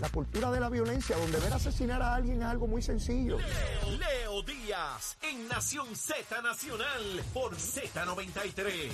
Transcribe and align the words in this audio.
la 0.00 0.08
cultura 0.10 0.50
de 0.50 0.60
la 0.60 0.68
violencia, 0.68 1.16
donde 1.16 1.38
ver 1.38 1.52
asesinar 1.52 2.00
a 2.02 2.14
alguien 2.14 2.40
es 2.40 2.46
algo 2.46 2.66
muy 2.66 2.82
sencillo. 2.82 3.38
Leo 3.38 4.42
Díaz 4.42 5.18
en 5.22 5.48
Nación 5.48 5.94
Z 5.94 6.42
Nacional 6.42 7.22
por 7.32 7.54
Z93. 7.56 8.90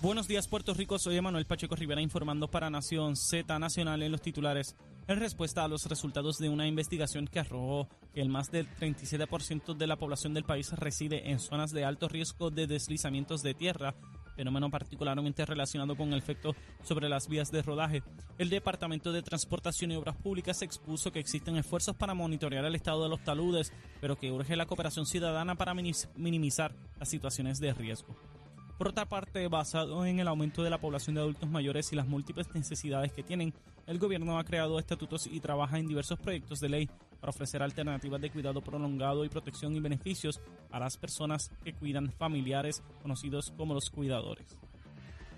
Buenos 0.00 0.28
días 0.28 0.48
Puerto 0.48 0.74
Rico, 0.74 0.98
soy 0.98 1.16
Emanuel 1.16 1.46
Pacheco 1.46 1.76
Rivera 1.76 2.02
informando 2.02 2.50
para 2.50 2.68
Nación 2.68 3.16
Z 3.16 3.58
Nacional 3.58 4.02
en 4.02 4.12
los 4.12 4.20
titulares. 4.20 4.76
En 5.06 5.18
respuesta 5.18 5.64
a 5.64 5.68
los 5.68 5.86
resultados 5.86 6.36
de 6.36 6.50
una 6.50 6.66
investigación 6.66 7.26
que 7.26 7.40
arrojó 7.40 7.88
que 8.12 8.20
el 8.20 8.28
más 8.28 8.50
del 8.50 8.68
37% 8.68 9.74
de 9.74 9.86
la 9.86 9.96
población 9.96 10.34
del 10.34 10.44
país 10.44 10.72
reside 10.72 11.30
en 11.30 11.38
zonas 11.38 11.72
de 11.72 11.86
alto 11.86 12.08
riesgo 12.08 12.50
de 12.50 12.66
deslizamientos 12.66 13.42
de 13.42 13.54
tierra, 13.54 13.94
fenómeno 14.34 14.70
particularmente 14.70 15.46
relacionado 15.46 15.96
con 15.96 16.12
el 16.12 16.18
efecto 16.18 16.54
sobre 16.82 17.08
las 17.08 17.28
vías 17.28 17.50
de 17.50 17.62
rodaje. 17.62 18.02
El 18.38 18.50
Departamento 18.50 19.12
de 19.12 19.22
Transportación 19.22 19.92
y 19.92 19.96
Obras 19.96 20.16
Públicas 20.16 20.62
expuso 20.62 21.12
que 21.12 21.20
existen 21.20 21.56
esfuerzos 21.56 21.96
para 21.96 22.14
monitorear 22.14 22.64
el 22.64 22.74
estado 22.74 23.02
de 23.04 23.08
los 23.08 23.22
taludes, 23.24 23.72
pero 24.00 24.16
que 24.16 24.30
urge 24.30 24.56
la 24.56 24.66
cooperación 24.66 25.06
ciudadana 25.06 25.54
para 25.54 25.74
minimizar 25.74 26.74
las 26.98 27.08
situaciones 27.08 27.60
de 27.60 27.72
riesgo. 27.72 28.14
Por 28.76 28.88
otra 28.88 29.08
parte, 29.08 29.46
basado 29.46 30.04
en 30.04 30.18
el 30.18 30.26
aumento 30.26 30.64
de 30.64 30.70
la 30.70 30.80
población 30.80 31.14
de 31.14 31.20
adultos 31.20 31.48
mayores 31.48 31.92
y 31.92 31.96
las 31.96 32.08
múltiples 32.08 32.52
necesidades 32.54 33.12
que 33.12 33.22
tienen, 33.22 33.54
el 33.86 34.00
gobierno 34.00 34.36
ha 34.36 34.44
creado 34.44 34.80
estatutos 34.80 35.28
y 35.28 35.38
trabaja 35.38 35.78
en 35.78 35.86
diversos 35.86 36.18
proyectos 36.18 36.58
de 36.58 36.68
ley 36.68 36.90
para 37.24 37.30
ofrecer 37.30 37.62
alternativas 37.62 38.20
de 38.20 38.28
cuidado 38.28 38.60
prolongado 38.60 39.24
y 39.24 39.30
protección 39.30 39.74
y 39.74 39.80
beneficios 39.80 40.42
a 40.70 40.78
las 40.78 40.98
personas 40.98 41.50
que 41.64 41.72
cuidan 41.72 42.12
familiares 42.12 42.82
conocidos 43.00 43.50
como 43.56 43.72
los 43.72 43.88
cuidadores. 43.88 44.58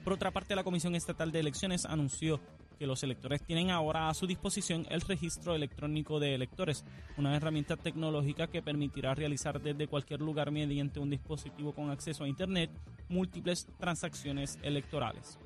Por 0.02 0.14
otra 0.14 0.32
parte, 0.32 0.56
la 0.56 0.64
Comisión 0.64 0.96
Estatal 0.96 1.30
de 1.30 1.38
Elecciones 1.38 1.84
anunció 1.84 2.40
que 2.76 2.88
los 2.88 3.04
electores 3.04 3.40
tienen 3.40 3.70
ahora 3.70 4.08
a 4.08 4.14
su 4.14 4.26
disposición 4.26 4.84
el 4.90 5.00
registro 5.00 5.54
electrónico 5.54 6.18
de 6.18 6.34
electores, 6.34 6.84
una 7.18 7.36
herramienta 7.36 7.76
tecnológica 7.76 8.48
que 8.48 8.62
permitirá 8.62 9.14
realizar 9.14 9.60
desde 9.62 9.86
cualquier 9.86 10.20
lugar 10.22 10.50
mediante 10.50 10.98
un 10.98 11.10
dispositivo 11.10 11.72
con 11.72 11.90
acceso 11.90 12.24
a 12.24 12.28
Internet 12.28 12.72
múltiples 13.08 13.68
transacciones 13.78 14.58
electorales. 14.64 15.38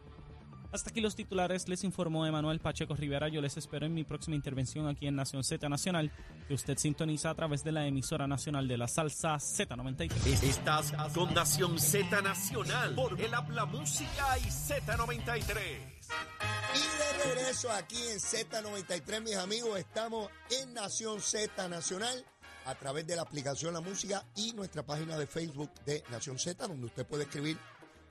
Hasta 0.73 0.91
aquí 0.91 1.01
los 1.01 1.17
titulares, 1.17 1.69
les 1.69 1.83
informó 1.83 2.25
Emanuel 2.27 2.61
Pacheco 2.61 2.95
Rivera. 2.95 3.29
Yo 3.29 3.41
les 3.41 3.57
espero 3.57 3.87
en 3.87 3.95
mi 3.95 4.05
próxima 4.05 4.37
intervención 4.37 4.87
aquí 4.87 5.09
en 5.09 5.17
Nación 5.17 5.43
Z 5.43 5.69
Nacional, 5.69 6.13
que 6.47 6.55
usted 6.55 6.79
sintoniza 6.79 7.31
a 7.31 7.35
través 7.35 7.65
de 7.65 7.73
la 7.73 7.87
emisora 7.87 8.29
nacional 8.29 8.69
de 8.69 8.79
la 8.79 8.87
salsa 8.87 9.35
Z93. 9.35 10.43
Estás 10.45 10.93
con 11.13 11.35
Nación 11.35 11.77
Z 11.79 12.23
Nacional 12.23 12.95
por 12.95 13.21
el 13.21 13.35
Habla 13.35 13.65
Música 13.65 14.39
y 14.39 14.43
Z93. 14.43 15.59
Y 16.75 17.25
de 17.25 17.35
regreso 17.35 17.71
aquí 17.73 17.97
en 17.97 18.21
Z93, 18.21 19.23
mis 19.23 19.37
amigos, 19.37 19.77
estamos 19.77 20.31
en 20.51 20.73
Nación 20.73 21.21
Z 21.21 21.69
Nacional 21.69 22.25
a 22.67 22.77
través 22.77 23.05
de 23.09 23.17
la 23.17 23.23
aplicación 23.23 23.75
La 23.75 23.81
Música 23.81 24.25
y 24.37 24.53
nuestra 24.53 24.85
página 24.85 25.19
de 25.19 25.27
Facebook 25.27 25.73
de 25.85 26.05
Nación 26.11 26.39
Z, 26.39 26.69
donde 26.69 26.87
usted 26.87 27.05
puede 27.07 27.25
escribir 27.25 27.59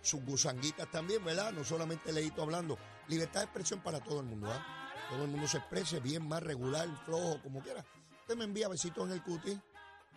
sus 0.02 0.24
gusanguitas 0.24 0.90
también, 0.92 1.24
¿verdad? 1.24 1.52
No 1.52 1.64
solamente 1.64 2.12
leíto 2.12 2.42
hablando. 2.42 2.78
Libertad 3.08 3.42
de 3.42 3.46
expresión 3.46 3.82
para 3.82 4.00
todo 4.00 4.22
el 4.22 4.26
mundo, 4.26 4.52
¿ah? 4.52 4.66
Todo 5.10 5.24
el 5.24 5.30
mundo 5.30 5.48
se 5.48 5.58
exprese 5.58 6.00
bien, 6.00 6.28
más 6.28 6.44
regular, 6.44 6.88
flojo, 7.06 7.42
como 7.42 7.62
quiera. 7.62 7.84
Usted 8.22 8.36
me 8.36 8.44
envía 8.44 8.68
besitos 8.68 9.08
en 9.08 9.14
el 9.14 9.24
cuti 9.24 9.60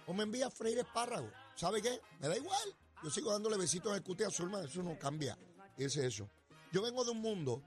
o 0.07 0.13
me 0.13 0.25
envía 0.25 0.51
freír 0.51 0.79
espárrago. 0.79 1.31
¿Sabe 1.55 1.81
qué? 1.81 2.01
Me 2.21 2.29
da 2.29 2.37
igual. 2.37 2.77
Yo 3.03 3.11
sigo 3.11 3.33
dándole 3.33 3.57
besitos 3.57 3.91
en 3.91 3.97
el 3.97 4.03
cuti 4.03 4.25
a 4.25 4.31
Zulma, 4.31 4.63
eso 4.63 4.83
no 4.83 4.99
cambia. 4.99 5.37
Es 5.77 5.97
eso. 5.97 6.29
Yo 6.71 6.83
vengo 6.83 7.05
de 7.05 7.11
un 7.11 7.21
mundo 7.21 7.63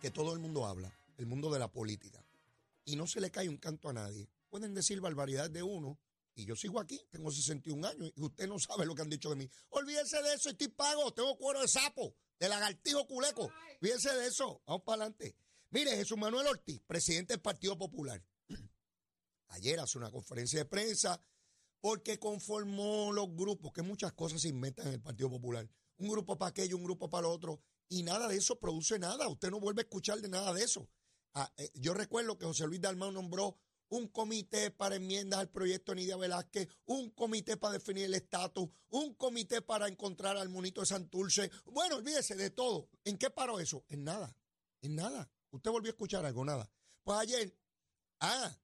que 0.00 0.10
todo 0.10 0.32
el 0.32 0.38
mundo 0.38 0.66
habla, 0.66 0.92
el 1.18 1.26
mundo 1.26 1.50
de 1.50 1.58
la 1.58 1.68
política. 1.68 2.24
Y 2.84 2.96
no 2.96 3.06
se 3.06 3.20
le 3.20 3.30
cae 3.30 3.48
un 3.48 3.56
canto 3.56 3.88
a 3.88 3.92
nadie. 3.92 4.28
Pueden 4.48 4.74
decir 4.74 5.00
barbaridad 5.00 5.50
de 5.50 5.62
uno, 5.62 5.98
y 6.40 6.46
yo 6.46 6.56
sigo 6.56 6.80
aquí, 6.80 6.98
tengo 7.10 7.30
61 7.30 7.86
años, 7.86 8.12
y 8.16 8.22
usted 8.22 8.48
no 8.48 8.58
sabe 8.58 8.86
lo 8.86 8.94
que 8.94 9.02
han 9.02 9.10
dicho 9.10 9.28
de 9.28 9.36
mí. 9.36 9.50
Olvídese 9.70 10.22
de 10.22 10.34
eso, 10.34 10.48
estoy 10.48 10.68
pago, 10.68 11.12
tengo 11.12 11.36
cuero 11.36 11.60
de 11.60 11.68
sapo, 11.68 12.14
de 12.38 12.48
lagartijo 12.48 13.06
culeco. 13.06 13.50
Olvídese 13.80 14.14
de 14.14 14.26
eso, 14.26 14.62
vamos 14.66 14.82
para 14.84 15.02
adelante. 15.02 15.36
Mire, 15.70 15.96
Jesús 15.96 16.16
Manuel 16.16 16.46
Ortiz, 16.46 16.80
presidente 16.86 17.34
del 17.34 17.42
Partido 17.42 17.76
Popular. 17.76 18.24
Ayer 19.48 19.78
hace 19.80 19.98
una 19.98 20.10
conferencia 20.10 20.60
de 20.60 20.64
prensa 20.64 21.22
porque 21.80 22.18
conformó 22.18 23.12
los 23.12 23.34
grupos, 23.34 23.72
que 23.72 23.82
muchas 23.82 24.12
cosas 24.12 24.40
se 24.40 24.48
inventan 24.48 24.88
en 24.88 24.94
el 24.94 25.02
Partido 25.02 25.30
Popular. 25.30 25.68
Un 25.98 26.08
grupo 26.08 26.38
para 26.38 26.50
aquello, 26.50 26.76
un 26.76 26.84
grupo 26.84 27.10
para 27.10 27.22
lo 27.22 27.30
otro 27.30 27.60
y 27.88 28.02
nada 28.02 28.28
de 28.28 28.36
eso 28.36 28.58
produce 28.58 28.98
nada. 28.98 29.28
Usted 29.28 29.50
no 29.50 29.60
vuelve 29.60 29.82
a 29.82 29.84
escuchar 29.84 30.20
de 30.20 30.28
nada 30.28 30.54
de 30.54 30.64
eso. 30.64 30.88
Ah, 31.34 31.52
eh, 31.56 31.70
yo 31.74 31.94
recuerdo 31.94 32.38
que 32.38 32.46
José 32.46 32.66
Luis 32.66 32.80
Dalmau 32.80 33.12
nombró 33.12 33.58
un 33.90 34.08
comité 34.08 34.70
para 34.70 34.96
enmiendas 34.96 35.40
al 35.40 35.50
proyecto 35.50 35.94
Nidia 35.94 36.16
Velázquez, 36.16 36.68
un 36.86 37.10
comité 37.10 37.56
para 37.56 37.74
definir 37.74 38.04
el 38.04 38.14
estatus, 38.14 38.68
un 38.88 39.14
comité 39.14 39.62
para 39.62 39.88
encontrar 39.88 40.36
al 40.36 40.48
monito 40.48 40.80
de 40.80 40.86
Santurce. 40.86 41.50
Bueno, 41.66 41.96
olvídese 41.96 42.36
de 42.36 42.50
todo. 42.50 42.88
¿En 43.04 43.18
qué 43.18 43.30
paró 43.30 43.58
eso? 43.60 43.84
En 43.88 44.04
nada, 44.04 44.34
en 44.80 44.96
nada. 44.96 45.30
¿Usted 45.50 45.70
volvió 45.70 45.90
a 45.90 45.94
escuchar 45.94 46.24
algo? 46.24 46.44
Nada. 46.44 46.70
Pues 47.02 47.18
ayer, 47.18 47.56
ah, 48.20 48.56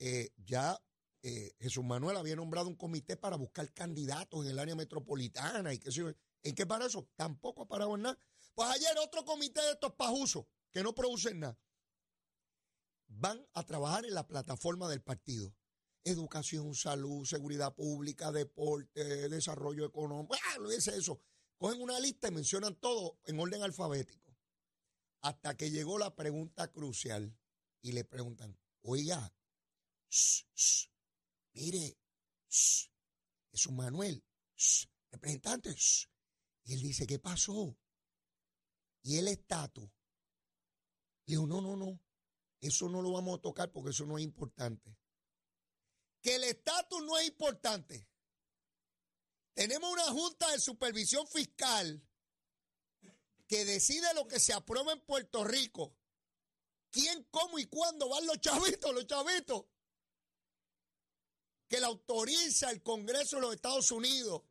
eh, 0.00 0.30
ya 0.36 0.80
eh, 1.22 1.52
Jesús 1.60 1.84
Manuel 1.84 2.16
había 2.16 2.34
nombrado 2.34 2.68
un 2.68 2.76
comité 2.76 3.16
para 3.16 3.36
buscar 3.36 3.72
candidatos 3.72 4.44
en 4.44 4.50
el 4.50 4.58
área 4.58 4.74
metropolitana 4.74 5.72
y 5.72 5.78
qué 5.78 5.92
sé 5.92 5.98
yo. 5.98 6.12
¿En 6.42 6.54
qué 6.54 6.66
paró 6.66 6.86
eso? 6.86 7.08
Tampoco 7.14 7.62
ha 7.62 7.68
parado 7.68 7.94
en 7.94 8.02
nada. 8.02 8.18
Pues 8.54 8.68
ayer 8.70 8.96
otro 8.98 9.24
comité 9.24 9.60
de 9.60 9.72
estos 9.72 9.92
pajusos 9.94 10.46
que 10.72 10.82
no 10.82 10.94
producen 10.94 11.40
nada 11.40 11.56
van 13.08 13.44
a 13.54 13.64
trabajar 13.64 14.04
en 14.04 14.14
la 14.14 14.26
plataforma 14.26 14.88
del 14.88 15.02
partido. 15.02 15.54
Educación, 16.04 16.74
salud, 16.74 17.26
seguridad 17.26 17.74
pública, 17.74 18.30
deporte, 18.30 19.28
desarrollo 19.28 19.84
económico. 19.84 20.34
¡Ah! 20.34 20.58
Lo 20.58 20.70
dice 20.70 20.96
eso. 20.96 21.20
Cogen 21.56 21.82
una 21.82 21.98
lista 21.98 22.28
y 22.28 22.32
mencionan 22.32 22.76
todo 22.76 23.18
en 23.24 23.40
orden 23.40 23.62
alfabético. 23.62 24.36
Hasta 25.22 25.56
que 25.56 25.70
llegó 25.70 25.98
la 25.98 26.14
pregunta 26.14 26.70
crucial 26.70 27.36
y 27.82 27.92
le 27.92 28.04
preguntan, 28.04 28.56
oiga, 28.82 29.34
mire, 31.52 31.98
es 32.48 33.66
un 33.66 33.76
Manuel, 33.76 34.24
representante. 35.10 35.74
Y 36.64 36.74
él 36.74 36.82
dice, 36.82 37.06
¿qué 37.06 37.18
pasó? 37.18 37.76
y 39.02 39.16
el 39.16 39.28
estatus. 39.28 39.88
Le 41.24 41.32
digo, 41.32 41.46
no, 41.46 41.60
no, 41.60 41.76
no, 41.76 41.98
eso 42.60 42.88
no 42.88 43.02
lo 43.02 43.12
vamos 43.12 43.38
a 43.38 43.42
tocar 43.42 43.70
porque 43.70 43.90
eso 43.90 44.04
no 44.06 44.18
es 44.18 44.24
importante. 44.24 44.96
Que 46.20 46.36
el 46.36 46.44
estatus 46.44 47.02
no 47.04 47.16
es 47.18 47.28
importante. 47.28 48.08
Tenemos 49.54 49.92
una 49.92 50.06
junta 50.06 50.50
de 50.50 50.60
supervisión 50.60 51.26
fiscal 51.26 52.02
que 53.46 53.64
decide 53.64 54.12
lo 54.14 54.26
que 54.26 54.40
se 54.40 54.52
aprueba 54.52 54.92
en 54.92 55.00
Puerto 55.00 55.44
Rico. 55.44 55.96
¿Quién, 56.90 57.24
cómo 57.30 57.58
y 57.58 57.66
cuándo 57.66 58.08
van 58.08 58.26
los 58.26 58.40
chavitos, 58.40 58.94
los 58.94 59.06
chavitos? 59.06 59.66
Que 61.68 61.80
la 61.80 61.88
autoriza 61.88 62.70
el 62.70 62.82
Congreso 62.82 63.36
de 63.36 63.42
los 63.42 63.54
Estados 63.54 63.90
Unidos, 63.90 64.42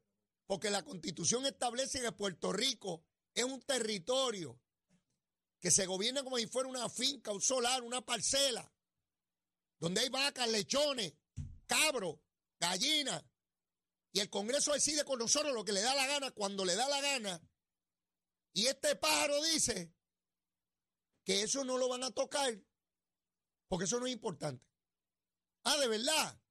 porque 0.46 0.70
la 0.70 0.84
Constitución 0.84 1.46
establece 1.46 2.02
que 2.02 2.12
Puerto 2.12 2.52
Rico 2.54 3.04
es 3.34 3.44
un 3.44 3.62
territorio 3.62 4.60
que 5.60 5.72
se 5.72 5.86
gobierna 5.86 6.24
como 6.24 6.38
si 6.38 6.48
fuera 6.48 6.70
una 6.70 6.90
finca, 6.90 7.32
un 7.32 7.42
solar, 7.42 7.84
una 7.84 8.06
parcela, 8.06 8.72
donde 9.80 10.02
hay 10.02 10.10
vacas, 10.10 10.50
lechones, 10.50 11.14
cabros, 11.66 12.20
gallinas, 12.60 13.24
y 14.12 14.20
el 14.20 14.30
Congreso 14.30 14.74
decide 14.74 15.04
con 15.04 15.20
nosotros 15.20 15.54
lo 15.54 15.64
que 15.64 15.74
le 15.74 15.82
da 15.82 15.94
la 15.94 16.08
gana 16.08 16.32
cuando 16.32 16.66
le 16.66 16.76
da 16.76 16.88
la 16.88 17.02
gana, 17.02 17.42
y 18.54 18.68
este 18.68 18.96
pájaro 18.96 19.44
dice 19.44 19.94
que 21.24 21.44
eso 21.44 21.64
no 21.64 21.78
lo 21.78 21.90
van 21.90 22.04
a 22.04 22.12
tocar, 22.12 22.58
porque 23.68 23.86
eso 23.86 24.00
no 24.00 24.08
es 24.08 24.14
importante. 24.14 24.66
Ah, 25.64 25.78
de 25.78 25.88
verdad, 25.88 26.42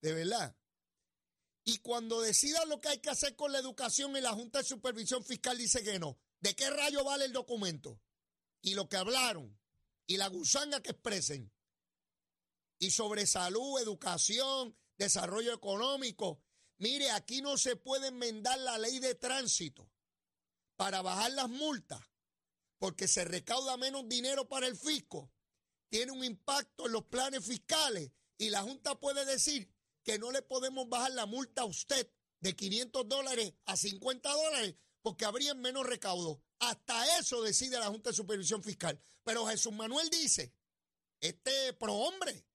de 0.00 0.14
verdad. 0.14 0.56
Y 1.64 1.78
cuando 1.78 2.20
decidan 2.20 2.68
lo 2.68 2.80
que 2.80 2.88
hay 2.88 3.00
que 3.00 3.10
hacer 3.10 3.36
con 3.36 3.52
la 3.52 3.58
educación 3.58 4.16
y 4.16 4.20
la 4.20 4.32
Junta 4.32 4.58
de 4.60 4.64
Supervisión 4.64 5.24
Fiscal 5.24 5.58
dice 5.58 5.82
que 5.82 5.98
no, 5.98 6.18
¿de 6.40 6.54
qué 6.54 6.70
rayo 6.70 7.04
vale 7.04 7.24
el 7.24 7.32
documento? 7.32 8.00
Y 8.62 8.74
lo 8.74 8.88
que 8.88 8.96
hablaron, 8.96 9.58
y 10.06 10.16
la 10.16 10.28
gusanga 10.28 10.82
que 10.82 10.90
expresen. 10.90 11.52
Y 12.78 12.90
sobre 12.90 13.26
salud, 13.26 13.80
educación, 13.80 14.76
desarrollo 14.96 15.52
económico. 15.54 16.42
Mire, 16.78 17.10
aquí 17.10 17.42
no 17.42 17.56
se 17.56 17.76
puede 17.76 18.08
enmendar 18.08 18.58
la 18.58 18.78
ley 18.78 18.98
de 18.98 19.14
tránsito 19.14 19.90
para 20.76 21.02
bajar 21.02 21.32
las 21.32 21.48
multas, 21.48 22.00
porque 22.78 23.06
se 23.06 23.24
recauda 23.24 23.76
menos 23.76 24.08
dinero 24.08 24.48
para 24.48 24.66
el 24.66 24.76
fisco. 24.76 25.30
Tiene 25.90 26.12
un 26.12 26.24
impacto 26.24 26.86
en 26.86 26.92
los 26.92 27.04
planes 27.04 27.44
fiscales 27.44 28.12
y 28.38 28.48
la 28.48 28.62
Junta 28.62 28.98
puede 28.98 29.24
decir 29.26 29.70
que 30.02 30.18
no 30.18 30.32
le 30.32 30.40
podemos 30.40 30.88
bajar 30.88 31.12
la 31.12 31.26
multa 31.26 31.62
a 31.62 31.66
usted 31.66 32.10
de 32.40 32.56
500 32.56 33.08
dólares 33.08 33.52
a 33.66 33.76
50 33.76 34.32
dólares 34.32 34.76
porque 35.02 35.24
habría 35.24 35.54
menos 35.54 35.86
recaudo. 35.86 36.42
Hasta 36.60 37.18
eso 37.18 37.42
decide 37.42 37.78
la 37.78 37.88
Junta 37.88 38.10
de 38.10 38.16
Supervisión 38.16 38.62
Fiscal. 38.62 39.02
Pero 39.24 39.46
Jesús 39.46 39.72
Manuel 39.72 40.08
dice, 40.10 40.54
este 41.20 41.72
prohombre 41.74 42.46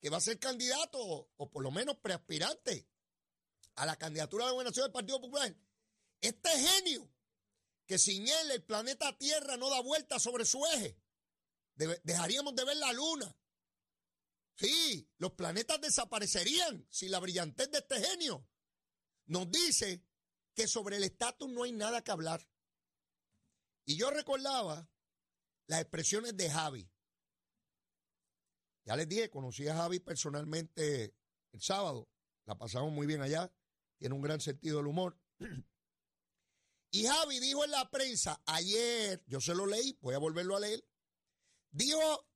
que 0.00 0.10
va 0.10 0.16
a 0.16 0.20
ser 0.20 0.38
candidato 0.38 0.98
o 0.98 1.50
por 1.50 1.62
lo 1.62 1.70
menos 1.70 1.96
preaspirante 1.98 2.88
a 3.76 3.86
la 3.86 3.96
candidatura 3.96 4.44
de 4.44 4.48
la 4.48 4.52
gobernación 4.52 4.84
del 4.84 4.92
Partido 4.92 5.20
Popular, 5.20 5.54
este 6.20 6.50
genio 6.50 7.10
que 7.86 7.98
sin 7.98 8.26
él 8.26 8.50
el 8.52 8.62
planeta 8.62 9.16
Tierra 9.18 9.56
no 9.56 9.68
da 9.68 9.80
vuelta 9.80 10.18
sobre 10.18 10.44
su 10.44 10.64
eje, 10.66 10.96
dejaríamos 11.74 12.54
de 12.54 12.64
ver 12.64 12.76
la 12.76 12.92
luna. 12.92 13.36
Sí, 14.54 15.10
los 15.18 15.32
planetas 15.32 15.80
desaparecerían 15.80 16.86
sin 16.90 17.10
la 17.10 17.18
brillantez 17.18 17.70
de 17.70 17.78
este 17.78 18.00
genio. 18.00 18.46
Nos 19.26 19.50
dice 19.50 20.04
que 20.54 20.68
sobre 20.68 20.96
el 20.96 21.04
estatus 21.04 21.48
no 21.48 21.64
hay 21.64 21.72
nada 21.72 22.02
que 22.04 22.10
hablar. 22.10 22.46
Y 23.90 23.96
yo 23.96 24.08
recordaba 24.12 24.88
las 25.66 25.80
expresiones 25.80 26.36
de 26.36 26.48
Javi. 26.48 26.88
Ya 28.84 28.94
les 28.94 29.08
dije, 29.08 29.30
conocí 29.30 29.66
a 29.66 29.74
Javi 29.74 29.98
personalmente 29.98 31.16
el 31.50 31.60
sábado. 31.60 32.08
La 32.44 32.56
pasamos 32.56 32.92
muy 32.92 33.08
bien 33.08 33.20
allá. 33.20 33.52
Tiene 33.98 34.14
un 34.14 34.22
gran 34.22 34.40
sentido 34.40 34.76
del 34.76 34.86
humor. 34.86 35.18
Y 36.92 37.06
Javi 37.06 37.38
dijo 37.40 37.64
en 37.64 37.70
la 37.72 37.88
prensa 37.88 38.40
ayer, 38.46 39.22
yo 39.26 39.40
se 39.40 39.54
lo 39.54 39.64
leí, 39.64 39.96
voy 40.00 40.14
a 40.14 40.18
volverlo 40.18 40.56
a 40.56 40.60
leer. 40.60 40.84
Dijo 41.70 42.28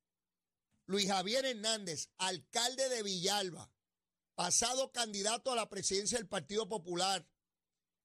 Luis 0.87 1.07
Javier 1.07 1.45
Hernández, 1.45 2.09
alcalde 2.17 2.87
de 2.87 3.03
Villalba, 3.03 3.69
pasado 4.33 4.93
candidato 4.93 5.51
a 5.51 5.55
la 5.55 5.69
presidencia 5.69 6.17
del 6.17 6.27
Partido 6.29 6.69
Popular, 6.69 7.27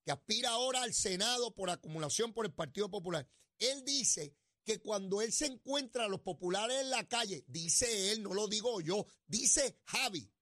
que 0.05 0.11
aspira 0.11 0.50
ahora 0.50 0.82
al 0.82 0.93
Senado 0.93 1.55
por 1.55 1.70
acumulación 1.70 2.32
por 2.32 2.47
el 2.47 2.52
Partido 2.52 2.91
Popular. 2.91 3.29
Él 3.61 3.85
dice 3.85 4.35
que 4.65 4.81
cuando 4.81 5.23
él 5.23 5.33
se 5.33 5.47
encuentra 5.47 6.07
a 6.07 6.09
los 6.09 6.21
populares 6.21 6.81
en 6.81 6.91
la 6.91 7.07
calle, 7.07 7.45
dice 7.47 8.12
él, 8.12 8.23
no 8.23 8.35
lo 8.35 8.49
digo 8.49 8.81
yo, 8.81 9.07
dice 9.27 9.79
Javi, 9.85 10.33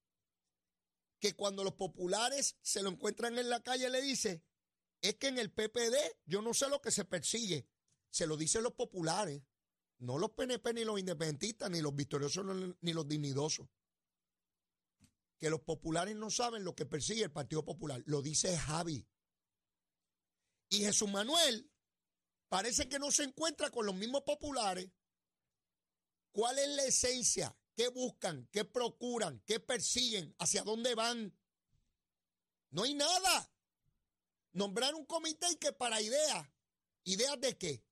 que 1.19 1.35
cuando 1.35 1.65
los 1.65 1.75
populares 1.75 2.57
se 2.63 2.83
lo 2.83 2.91
encuentran 2.91 3.39
en 3.39 3.51
la 3.51 3.63
calle 3.63 3.91
le 3.91 4.01
dice, 4.01 4.43
es 5.01 5.17
que 5.17 5.29
en 5.29 5.39
el 5.39 5.53
PPD 5.53 5.97
yo 6.27 6.43
no 6.43 6.55
sé 6.55 6.69
lo 6.69 6.81
que 6.81 6.91
se 6.91 7.05
persigue, 7.05 7.69
se 8.11 8.27
lo 8.27 8.37
dicen 8.37 8.63
los 8.63 8.75
populares, 8.75 9.43
no 9.99 10.19
los 10.19 10.31
PNP 10.31 10.75
ni 10.75 10.85
los 10.85 10.99
independentistas, 10.99 11.71
ni 11.71 11.81
los 11.81 11.95
victoriosos 11.95 12.45
ni 12.81 12.93
los 12.93 13.09
dignidosos. 13.09 13.69
Que 15.39 15.51
los 15.51 15.61
populares 15.61 16.17
no 16.17 16.31
saben 16.31 16.65
lo 16.65 16.75
que 16.75 16.87
persigue 16.87 17.25
el 17.25 17.33
Partido 17.33 17.65
Popular, 17.65 18.03
lo 18.07 18.23
dice 18.23 18.57
Javi. 18.57 19.07
Y 20.69 20.79
Jesús 20.81 21.11
Manuel 21.11 21.71
parece 22.49 22.89
que 22.89 22.99
no 22.99 23.11
se 23.11 23.25
encuentra 23.25 23.71
con 23.71 23.87
los 23.87 23.95
mismos 23.95 24.23
populares. 24.23 24.91
¿Cuál 26.33 26.59
es 26.59 26.69
la 26.69 26.85
esencia? 26.85 27.57
¿Qué 27.75 27.89
buscan? 27.89 28.49
¿Qué 28.51 28.65
procuran? 28.65 29.43
¿Qué 29.47 29.61
persiguen? 29.61 30.35
¿Hacia 30.39 30.63
dónde 30.63 30.95
van? 30.95 31.37
No 32.71 32.83
hay 32.85 32.95
nada. 32.95 33.51
Nombrar 34.53 34.95
un 34.95 35.07
comité 35.07 35.47
y 35.53 35.57
que 35.57 35.73
para 35.73 36.01
ideas. 36.01 36.49
¿Ideas 37.05 37.41
de 37.41 37.57
qué? 37.57 37.83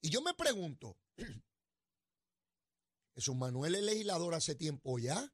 Y 0.00 0.10
yo 0.10 0.22
me 0.22 0.34
pregunto, 0.34 0.98
¿Jesús 3.14 3.36
Manuel 3.36 3.74
es 3.76 3.82
legislador 3.82 4.34
hace 4.34 4.54
tiempo 4.54 4.98
ya? 4.98 5.32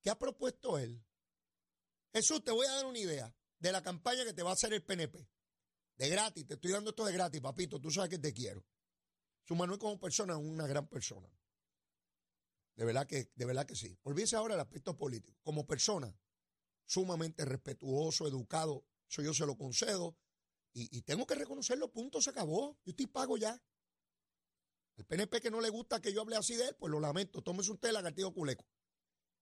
¿Qué 0.00 0.10
ha 0.10 0.18
propuesto 0.18 0.78
él? 0.78 1.04
Jesús, 2.12 2.42
te 2.42 2.50
voy 2.50 2.66
a 2.66 2.72
dar 2.72 2.86
una 2.86 2.98
idea 2.98 3.34
de 3.58 3.72
la 3.72 3.82
campaña 3.82 4.24
que 4.24 4.32
te 4.32 4.42
va 4.42 4.50
a 4.50 4.54
hacer 4.54 4.72
el 4.72 4.82
PNP. 4.82 5.28
De 6.00 6.08
gratis, 6.08 6.46
te 6.46 6.54
estoy 6.54 6.70
dando 6.70 6.88
esto 6.90 7.04
de 7.04 7.12
gratis, 7.12 7.42
papito, 7.42 7.78
tú 7.78 7.90
sabes 7.90 8.08
que 8.08 8.18
te 8.18 8.32
quiero. 8.32 8.64
Jesús 9.42 9.54
Manuel 9.54 9.78
como 9.78 10.00
persona 10.00 10.32
es 10.32 10.38
una 10.38 10.66
gran 10.66 10.88
persona. 10.88 11.30
De 12.74 12.86
verdad 12.86 13.06
que, 13.06 13.30
de 13.34 13.44
verdad 13.44 13.66
que 13.66 13.76
sí. 13.76 13.98
Olvídese 14.04 14.34
ahora 14.34 14.54
el 14.54 14.60
aspecto 14.60 14.96
político. 14.96 15.38
Como 15.42 15.66
persona, 15.66 16.10
sumamente 16.86 17.44
respetuoso, 17.44 18.26
educado, 18.26 18.86
eso 19.10 19.20
yo 19.20 19.34
se 19.34 19.44
lo 19.44 19.58
concedo. 19.58 20.16
Y, 20.72 21.02
tengo 21.02 21.26
que 21.26 21.34
reconocerlo, 21.34 21.92
punto, 21.92 22.22
se 22.22 22.30
acabó. 22.30 22.78
Yo 22.82 22.92
estoy 22.92 23.06
pago 23.06 23.36
ya. 23.36 23.62
El 24.96 25.04
PNP 25.04 25.42
que 25.42 25.50
no 25.50 25.60
le 25.60 25.68
gusta 25.68 26.00
que 26.00 26.14
yo 26.14 26.22
hable 26.22 26.36
así 26.36 26.54
de 26.54 26.68
él, 26.68 26.76
pues 26.78 26.90
lo 26.90 26.98
lamento. 26.98 27.42
Tómese 27.42 27.72
usted 27.72 27.88
el 27.88 27.94
lagartijo 27.96 28.32
culeco. 28.32 28.64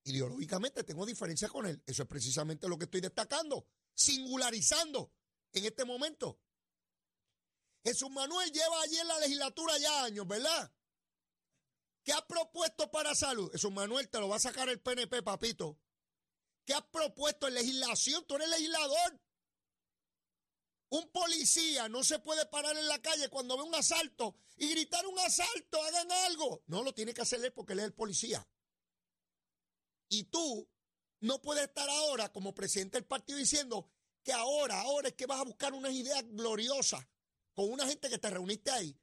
Ideológicamente 0.02 0.82
tengo 0.82 1.06
diferencias 1.06 1.52
con 1.52 1.66
él. 1.66 1.80
Eso 1.86 2.02
es 2.02 2.08
precisamente 2.08 2.68
lo 2.68 2.76
que 2.76 2.86
estoy 2.86 3.00
destacando, 3.00 3.68
singularizando 3.94 5.12
en 5.52 5.64
este 5.64 5.84
momento. 5.84 6.40
Jesús 7.88 8.10
Manuel 8.10 8.52
lleva 8.52 8.82
allí 8.82 8.98
en 8.98 9.08
la 9.08 9.18
legislatura 9.18 9.78
ya 9.78 10.04
años, 10.04 10.28
¿verdad? 10.28 10.70
¿Qué 12.04 12.12
ha 12.12 12.26
propuesto 12.26 12.90
para 12.90 13.14
salud? 13.14 13.50
Jesús 13.50 13.72
Manuel 13.72 14.10
te 14.10 14.20
lo 14.20 14.28
va 14.28 14.36
a 14.36 14.40
sacar 14.40 14.68
el 14.68 14.78
PNP, 14.78 15.22
papito. 15.22 15.78
¿Qué 16.66 16.74
has 16.74 16.84
propuesto 16.84 17.48
en 17.48 17.54
legislación? 17.54 18.26
Tú 18.26 18.36
eres 18.36 18.50
legislador. 18.50 19.18
Un 20.90 21.10
policía 21.10 21.88
no 21.88 22.04
se 22.04 22.18
puede 22.18 22.44
parar 22.44 22.76
en 22.76 22.88
la 22.88 23.00
calle 23.00 23.30
cuando 23.30 23.56
ve 23.56 23.62
un 23.62 23.74
asalto 23.74 24.36
y 24.56 24.68
gritar 24.68 25.06
un 25.06 25.18
asalto, 25.20 25.82
hagan 25.82 26.12
algo. 26.12 26.62
No, 26.66 26.82
lo 26.82 26.92
tiene 26.92 27.14
que 27.14 27.22
hacer 27.22 27.42
él 27.42 27.54
porque 27.54 27.72
él 27.72 27.78
es 27.78 27.86
el 27.86 27.94
policía. 27.94 28.46
Y 30.10 30.24
tú 30.24 30.68
no 31.20 31.40
puedes 31.40 31.64
estar 31.64 31.88
ahora 31.88 32.30
como 32.30 32.54
presidente 32.54 32.98
del 32.98 33.06
partido 33.06 33.38
diciendo 33.38 33.90
que 34.22 34.32
ahora, 34.34 34.78
ahora 34.82 35.08
es 35.08 35.14
que 35.14 35.24
vas 35.24 35.40
a 35.40 35.44
buscar 35.44 35.72
unas 35.72 35.92
ideas 35.92 36.22
gloriosas 36.26 37.06
con 37.58 37.72
una 37.72 37.88
gente 37.88 38.08
que 38.08 38.18
te 38.18 38.30
reuniste 38.30 38.70
ahí. 38.70 38.96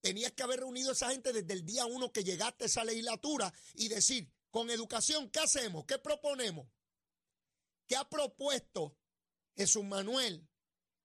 Tenías 0.00 0.32
que 0.32 0.42
haber 0.42 0.58
reunido 0.58 0.90
a 0.90 0.94
esa 0.94 1.10
gente 1.10 1.32
desde 1.32 1.52
el 1.52 1.64
día 1.64 1.86
uno 1.86 2.10
que 2.10 2.24
llegaste 2.24 2.64
a 2.64 2.66
esa 2.66 2.82
legislatura 2.82 3.54
y 3.74 3.86
decir, 3.86 4.28
con 4.50 4.68
educación, 4.68 5.30
¿qué 5.30 5.38
hacemos? 5.38 5.84
¿Qué 5.84 5.96
proponemos? 5.96 6.66
¿Qué 7.86 7.94
ha 7.94 8.08
propuesto 8.08 8.96
Jesús 9.56 9.84
Manuel 9.84 10.44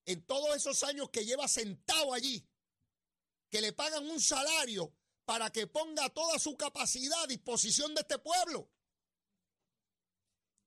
en 0.05 0.25
todos 0.25 0.55
esos 0.55 0.81
años 0.81 1.11
que 1.11 1.23
lleva 1.23 1.47
sentado 1.47 2.11
allí? 2.11 2.43
Que 3.51 3.61
le 3.61 3.73
pagan 3.73 4.09
un 4.09 4.19
salario 4.19 4.95
para 5.25 5.51
que 5.51 5.67
ponga 5.67 6.09
toda 6.09 6.39
su 6.39 6.57
capacidad 6.57 7.21
a 7.21 7.27
disposición 7.27 7.93
de 7.93 8.01
este 8.01 8.17
pueblo. 8.17 8.67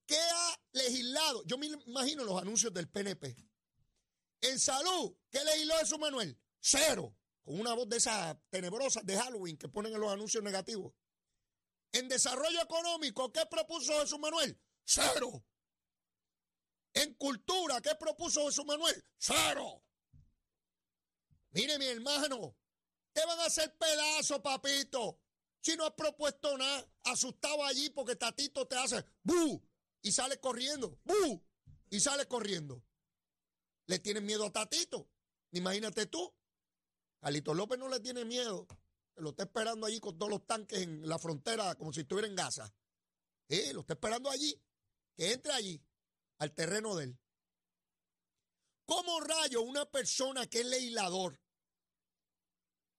¿Qué 0.06 0.20
ha 0.20 0.60
legislado? 0.70 1.42
Yo 1.46 1.58
me 1.58 1.66
imagino 1.66 2.22
los 2.22 2.40
anuncios 2.40 2.72
del 2.72 2.88
PNP. 2.88 3.34
En 4.42 4.60
salud, 4.60 5.16
¿qué 5.36 5.44
legisló 5.44 5.74
Jesús 5.76 5.98
Manuel? 5.98 6.38
Cero. 6.60 7.14
Con 7.42 7.60
una 7.60 7.74
voz 7.74 7.88
de 7.88 7.98
esas 7.98 8.36
tenebrosas 8.48 9.04
de 9.04 9.16
Halloween 9.16 9.56
que 9.56 9.68
ponen 9.68 9.92
en 9.92 10.00
los 10.00 10.10
anuncios 10.10 10.42
negativos. 10.42 10.94
En 11.92 12.08
desarrollo 12.08 12.60
económico, 12.62 13.30
¿qué 13.32 13.44
propuso 13.46 14.00
Jesús 14.00 14.18
Manuel? 14.18 14.58
Cero. 14.84 15.44
En 16.94 17.14
cultura, 17.14 17.80
¿qué 17.82 17.94
propuso 17.94 18.46
Jesús 18.46 18.64
Manuel? 18.64 19.04
Cero. 19.18 19.82
Mire, 21.50 21.78
mi 21.78 21.86
hermano, 21.86 22.56
te 23.12 23.24
van 23.24 23.38
a 23.40 23.44
hacer 23.44 23.76
pedazo, 23.76 24.42
papito. 24.42 25.20
Si 25.60 25.76
no 25.76 25.84
has 25.84 25.94
propuesto 25.94 26.56
nada, 26.56 26.88
asustado 27.04 27.64
allí 27.64 27.90
porque 27.90 28.16
Tatito 28.16 28.66
te 28.66 28.76
hace 28.76 29.04
¡bu! 29.22 29.62
y 30.00 30.12
sale 30.12 30.38
corriendo, 30.38 30.98
¡bu! 31.04 31.42
y 31.90 32.00
sale 32.00 32.26
corriendo. 32.26 32.82
Le 33.86 33.98
tienen 33.98 34.24
miedo 34.24 34.46
a 34.46 34.52
Tatito. 34.52 35.08
Imagínate 35.52 36.06
tú. 36.06 36.32
Alito 37.22 37.54
López 37.54 37.78
no 37.78 37.88
le 37.88 38.00
tiene 38.00 38.24
miedo. 38.24 38.66
Lo 39.16 39.30
está 39.30 39.44
esperando 39.44 39.86
allí 39.86 39.98
con 40.00 40.18
todos 40.18 40.30
los 40.30 40.46
tanques 40.46 40.82
en 40.82 41.08
la 41.08 41.18
frontera 41.18 41.74
como 41.74 41.92
si 41.92 42.00
estuviera 42.00 42.28
en 42.28 42.34
Gaza. 42.34 42.72
Eh, 43.48 43.72
lo 43.72 43.80
está 43.80 43.94
esperando 43.94 44.30
allí. 44.30 44.60
Que 45.14 45.32
entre 45.32 45.52
allí 45.52 45.82
al 46.38 46.54
terreno 46.54 46.94
de 46.96 47.04
él. 47.04 47.18
¿Cómo 48.84 49.20
rayo 49.20 49.62
una 49.62 49.84
persona 49.90 50.46
que 50.46 50.60
es 50.60 50.66
legislador, 50.66 51.40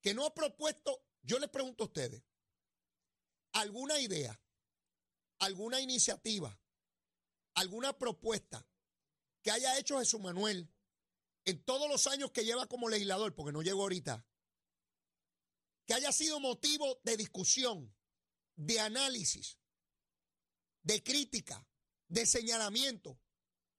que 0.01 0.13
no 0.13 0.25
ha 0.25 0.33
propuesto, 0.33 1.05
yo 1.21 1.39
les 1.39 1.49
pregunto 1.49 1.83
a 1.83 1.87
ustedes, 1.87 2.23
alguna 3.53 3.99
idea, 3.99 4.39
alguna 5.39 5.79
iniciativa, 5.79 6.59
alguna 7.53 7.97
propuesta 7.97 8.67
que 9.41 9.51
haya 9.51 9.77
hecho 9.77 9.99
Jesús 9.99 10.19
Manuel 10.19 10.69
en 11.47 11.63
todos 11.63 11.89
los 11.89 12.07
años 12.07 12.31
que 12.31 12.43
lleva 12.43 12.67
como 12.67 12.89
legislador, 12.89 13.33
porque 13.33 13.53
no 13.53 13.61
llegó 13.61 13.83
ahorita, 13.83 14.23
que 15.85 15.93
haya 15.93 16.11
sido 16.11 16.41
motivo 16.41 16.99
de 17.03 17.15
discusión, 17.15 17.95
de 18.57 18.81
análisis, 18.81 19.57
de 20.83 21.01
crítica, 21.01 21.65
de 22.09 22.25
señalamiento, 22.25 23.17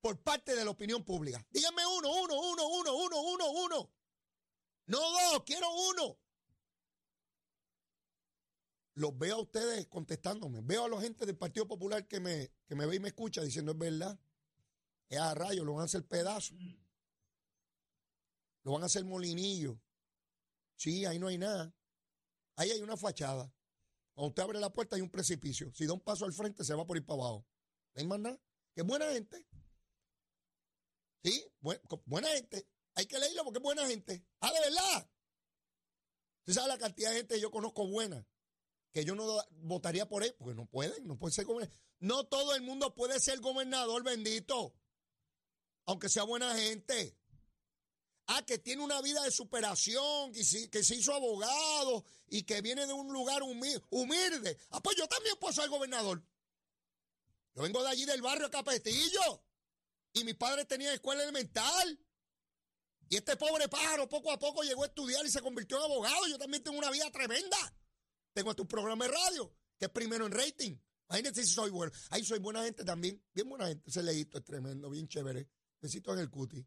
por 0.01 0.19
parte 0.19 0.55
de 0.55 0.65
la 0.65 0.71
opinión 0.71 1.05
pública. 1.05 1.45
Díganme 1.51 1.85
uno, 1.85 2.11
uno, 2.11 2.39
uno, 2.39 2.67
uno, 2.67 2.95
uno, 2.95 3.21
uno, 3.21 3.51
uno. 3.51 3.91
No 4.87 4.99
dos, 4.99 5.43
quiero 5.45 5.67
uno. 5.71 6.17
Los 8.95 9.15
veo 9.15 9.35
a 9.35 9.41
ustedes 9.41 9.85
contestándome. 9.85 10.61
Veo 10.63 10.85
a 10.85 10.89
la 10.89 11.01
gente 11.01 11.27
del 11.27 11.37
Partido 11.37 11.67
Popular 11.67 12.07
que 12.07 12.19
me, 12.19 12.51
que 12.65 12.73
me 12.73 12.87
ve 12.87 12.95
y 12.95 12.99
me 12.99 13.09
escucha 13.09 13.43
diciendo 13.43 13.73
es 13.73 13.77
verdad. 13.77 14.19
Es 15.07 15.19
a 15.19 15.35
rayos, 15.35 15.65
lo 15.67 15.73
van 15.73 15.83
a 15.83 15.85
hacer 15.85 16.07
pedazo. 16.07 16.55
Lo 18.63 18.73
van 18.73 18.83
a 18.83 18.87
hacer 18.87 19.05
molinillo. 19.05 19.79
Sí, 20.75 21.05
ahí 21.05 21.19
no 21.19 21.27
hay 21.27 21.37
nada. 21.37 21.73
Ahí 22.55 22.71
hay 22.71 22.81
una 22.81 22.97
fachada. 22.97 23.53
Cuando 24.13 24.29
usted 24.29 24.43
abre 24.43 24.59
la 24.59 24.71
puerta 24.71 24.95
hay 24.95 25.01
un 25.01 25.09
precipicio. 25.09 25.71
Si 25.73 25.85
da 25.85 25.93
un 25.93 26.01
paso 26.01 26.25
al 26.25 26.33
frente 26.33 26.63
se 26.63 26.73
va 26.73 26.85
por 26.85 26.97
ir 26.97 27.05
para 27.05 27.21
abajo. 27.21 27.47
No 27.93 28.01
hay 28.01 28.07
más 28.07 28.19
nada. 28.19 28.39
Que 28.75 28.81
buena 28.81 29.11
gente. 29.11 29.45
Sí, 31.23 31.45
buena 32.05 32.29
gente. 32.29 32.67
Hay 32.95 33.05
que 33.05 33.19
leerlo 33.19 33.43
porque 33.43 33.59
es 33.59 33.63
buena 33.63 33.87
gente. 33.87 34.25
Ah, 34.39 34.51
de 34.51 34.59
verdad. 34.59 35.11
Usted 36.39 36.53
sabe 36.53 36.67
la 36.69 36.77
cantidad 36.77 37.11
de 37.11 37.17
gente 37.17 37.35
que 37.35 37.41
yo 37.41 37.51
conozco 37.51 37.87
buena. 37.87 38.25
Que 38.91 39.05
yo 39.05 39.15
no 39.15 39.41
votaría 39.61 40.07
por 40.07 40.23
él, 40.23 40.33
porque 40.37 40.55
no 40.55 40.65
pueden, 40.65 41.05
no 41.05 41.17
pueden 41.17 41.33
ser 41.33 41.45
gobernador. 41.45 41.79
No 41.99 42.25
todo 42.25 42.55
el 42.55 42.61
mundo 42.61 42.95
puede 42.95 43.19
ser 43.19 43.39
gobernador, 43.39 44.03
bendito. 44.03 44.73
Aunque 45.85 46.09
sea 46.09 46.23
buena 46.23 46.55
gente. 46.55 47.18
Ah, 48.31 48.43
que 48.45 48.59
tiene 48.59 48.83
una 48.83 49.01
vida 49.01 49.23
de 49.23 49.31
superación, 49.31 50.31
que, 50.31 50.43
se 50.43 50.95
hizo 50.95 51.15
abogado 51.15 52.05
y 52.27 52.43
que 52.43 52.61
viene 52.61 52.85
de 52.85 52.93
un 52.93 53.11
lugar 53.11 53.41
humilde. 53.41 54.55
Ah, 54.69 54.79
pues 54.83 54.95
yo 54.97 55.07
también 55.07 55.35
puedo 55.39 55.51
ser 55.51 55.67
gobernador. 55.67 56.23
Yo 57.55 57.63
vengo 57.63 57.81
de 57.81 57.89
allí 57.89 58.05
del 58.05 58.21
barrio 58.21 58.51
Capetillo. 58.51 59.43
Y 60.13 60.23
mis 60.25 60.35
padres 60.35 60.67
tenían 60.67 60.93
escuela 60.93 61.23
elemental. 61.23 61.99
Y 63.09 63.15
este 63.15 63.35
pobre 63.35 63.67
pájaro 63.67 64.07
poco 64.07 64.31
a 64.31 64.37
poco 64.37 64.61
llegó 64.61 64.83
a 64.83 64.87
estudiar 64.87 65.25
y 65.25 65.31
se 65.31 65.41
convirtió 65.41 65.77
en 65.77 65.85
abogado. 65.85 66.27
Yo 66.27 66.37
también 66.37 66.61
tengo 66.61 66.77
una 66.77 66.91
vida 66.91 67.09
tremenda. 67.09 67.57
Tengo 68.33 68.53
un 68.55 68.67
programa 68.67 69.05
de 69.05 69.11
radio, 69.11 69.55
que 69.79 69.85
es 69.85 69.91
primero 69.91 70.27
en 70.27 70.33
rating. 70.33 70.77
Imagínense 71.09 71.43
si 71.43 71.51
soy 71.51 71.71
bueno. 71.71 71.91
Ahí 72.11 72.23
soy 72.23 72.37
buena 72.37 72.63
gente 72.63 72.85
también. 72.85 73.19
Bien 73.33 73.49
buena 73.49 73.69
gente. 73.69 73.89
Ese 73.89 74.03
leíto 74.03 74.37
es 74.37 74.43
tremendo, 74.43 74.87
bien 74.91 75.07
chévere. 75.07 75.49
Necesito 75.81 76.13
en 76.13 76.19
el 76.19 76.29
cuti. 76.29 76.63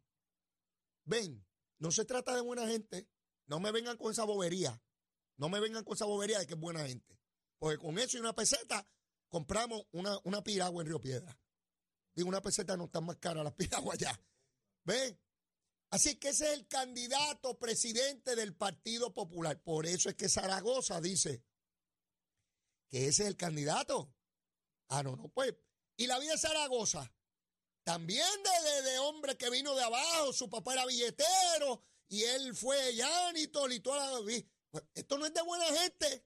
Ven, 1.05 1.41
no 1.79 1.91
se 1.91 2.05
trata 2.05 2.35
de 2.35 2.41
buena 2.41 2.67
gente. 2.67 3.09
No 3.45 3.59
me 3.59 3.71
vengan 3.71 3.97
con 3.97 4.11
esa 4.11 4.23
bobería. 4.23 4.81
No 5.37 5.49
me 5.49 5.59
vengan 5.59 5.83
con 5.83 5.95
esa 5.95 6.05
bobería 6.05 6.39
de 6.39 6.47
que 6.47 6.53
es 6.53 6.59
buena 6.59 6.87
gente. 6.87 7.19
Porque 7.59 7.77
con 7.77 7.97
eso 7.97 8.17
y 8.17 8.19
una 8.19 8.33
peseta 8.33 8.87
compramos 9.29 9.83
una, 9.91 10.17
una 10.23 10.43
piragua 10.43 10.81
en 10.81 10.87
Río 10.87 11.01
Piedra. 11.01 11.37
Digo, 12.15 12.29
una 12.29 12.41
peseta 12.41 12.77
no 12.77 12.85
está 12.85 13.01
más 13.01 13.17
cara 13.17 13.43
las 13.43 13.53
piraguas 13.55 13.95
allá. 13.95 14.19
¿Ven? 14.83 15.19
Así 15.89 16.15
que 16.17 16.29
ese 16.29 16.51
es 16.51 16.59
el 16.59 16.67
candidato 16.67 17.57
presidente 17.59 18.35
del 18.35 18.55
Partido 18.55 19.13
Popular. 19.13 19.61
Por 19.61 19.85
eso 19.85 20.09
es 20.09 20.15
que 20.15 20.27
Zaragoza 20.27 20.99
dice 21.01 21.43
que 22.89 23.07
ese 23.07 23.23
es 23.23 23.29
el 23.29 23.37
candidato. 23.37 24.11
Ah, 24.89 25.03
no, 25.03 25.15
no, 25.15 25.29
pues. 25.29 25.53
Y 25.95 26.07
la 26.07 26.19
vida 26.19 26.31
de 26.31 26.39
Zaragoza, 26.39 27.13
también 27.83 28.27
de, 28.43 28.81
de, 28.89 28.99
hombre 28.99 29.37
que 29.37 29.49
vino 29.49 29.75
de 29.75 29.83
abajo, 29.83 30.33
su 30.33 30.49
papá 30.49 30.73
era 30.73 30.85
billetero 30.85 31.83
y 32.07 32.23
él 32.23 32.55
fue 32.55 32.93
llanito 32.95 33.69
y 33.69 33.79
toda 33.79 34.11
la... 34.11 34.19
Pues, 34.71 34.85
esto 34.95 35.17
no 35.17 35.25
es 35.25 35.33
de 35.33 35.41
buena 35.41 35.65
gente. 35.65 36.25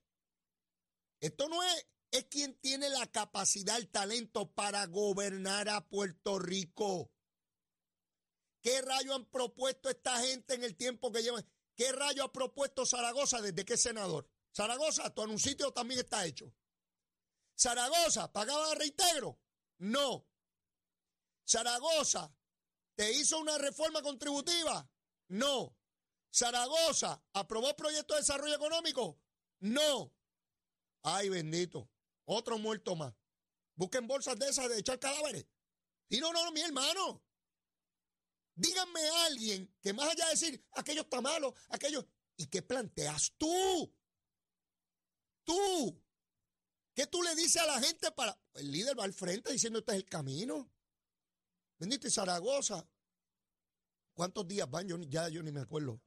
Esto 1.19 1.49
no 1.49 1.61
es, 1.63 1.87
es 2.11 2.25
quien 2.25 2.55
tiene 2.59 2.89
la 2.89 3.07
capacidad, 3.07 3.77
el 3.77 3.89
talento 3.89 4.51
para 4.53 4.85
gobernar 4.85 5.69
a 5.69 5.87
Puerto 5.87 6.39
Rico. 6.39 7.11
¿Qué 8.61 8.81
rayo 8.81 9.15
han 9.15 9.25
propuesto 9.25 9.89
esta 9.89 10.19
gente 10.21 10.53
en 10.55 10.63
el 10.63 10.75
tiempo 10.75 11.11
que 11.11 11.23
llevan? 11.23 11.47
¿Qué 11.75 11.91
rayo 11.91 12.23
ha 12.23 12.33
propuesto 12.33 12.85
Zaragoza 12.85 13.41
desde 13.41 13.65
que 13.65 13.73
es 13.73 13.81
senador? 13.81 14.29
Zaragoza, 14.53 15.13
tu 15.13 15.21
anuncio 15.21 15.71
también 15.71 15.99
está 15.99 16.25
hecho. 16.25 16.51
Zaragoza, 17.55 18.31
¿pagaba 18.31 18.75
reintegro? 18.75 19.39
No. 19.77 20.27
Zaragoza, 21.47 22.35
¿te 22.95 23.11
hizo 23.13 23.39
una 23.39 23.57
reforma 23.57 24.01
contributiva? 24.01 24.89
No. 25.29 25.75
Zaragoza, 26.33 27.23
¿aprobó 27.33 27.75
proyecto 27.75 28.13
de 28.13 28.19
desarrollo 28.19 28.55
económico? 28.55 29.19
No. 29.59 30.13
Ay, 31.03 31.29
bendito. 31.29 31.89
Otro 32.25 32.57
muerto 32.57 32.95
más. 32.95 33.13
Busquen 33.75 34.07
bolsas 34.07 34.37
de 34.37 34.49
esas 34.49 34.67
de 34.69 34.79
echar 34.79 34.99
cadáveres. 34.99 35.45
Y 36.09 36.19
no, 36.19 36.33
no, 36.33 36.51
mi 36.51 36.61
hermano. 36.61 37.23
Díganme 38.55 39.07
a 39.07 39.25
alguien 39.25 39.73
que 39.81 39.93
más 39.93 40.09
allá 40.09 40.25
de 40.25 40.31
decir, 40.31 40.65
aquello 40.73 41.01
está 41.01 41.21
malo, 41.21 41.53
aquello... 41.69 42.07
¿Y 42.39 42.45
qué 42.47 42.61
planteas 42.61 43.33
tú? 43.37 43.95
Tú. 45.43 46.03
¿Qué 46.93 47.07
tú 47.07 47.23
le 47.23 47.33
dices 47.35 47.61
a 47.61 47.65
la 47.65 47.81
gente 47.81 48.11
para... 48.11 48.39
El 48.53 48.71
líder 48.71 48.99
va 48.99 49.05
al 49.05 49.13
frente 49.13 49.51
diciendo 49.51 49.79
este 49.79 49.93
es 49.93 49.97
el 49.97 50.05
camino. 50.05 50.71
Bendito 51.79 52.07
y 52.07 52.11
Zaragoza. 52.11 52.87
¿Cuántos 54.13 54.47
días 54.47 54.69
van? 54.69 54.87
Yo, 54.87 54.97
ya 55.03 55.29
yo 55.29 55.43
ni 55.43 55.51
me 55.51 55.61
acuerdo. 55.61 56.01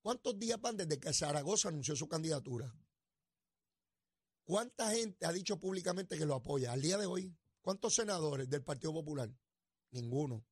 ¿Cuántos 0.00 0.38
días 0.38 0.60
van 0.60 0.76
desde 0.76 0.98
que 0.98 1.12
Zaragoza 1.12 1.68
anunció 1.68 1.94
su 1.94 2.08
candidatura? 2.08 2.74
¿Cuánta 4.44 4.90
gente 4.90 5.24
ha 5.24 5.32
dicho 5.32 5.58
públicamente 5.58 6.18
que 6.18 6.26
lo 6.26 6.34
apoya 6.34 6.72
al 6.72 6.82
día 6.82 6.98
de 6.98 7.06
hoy? 7.06 7.36
¿Cuántos 7.60 7.94
senadores 7.94 8.48
del 8.48 8.64
Partido 8.64 8.92
Popular? 8.92 9.30
Ninguno. 9.90 10.44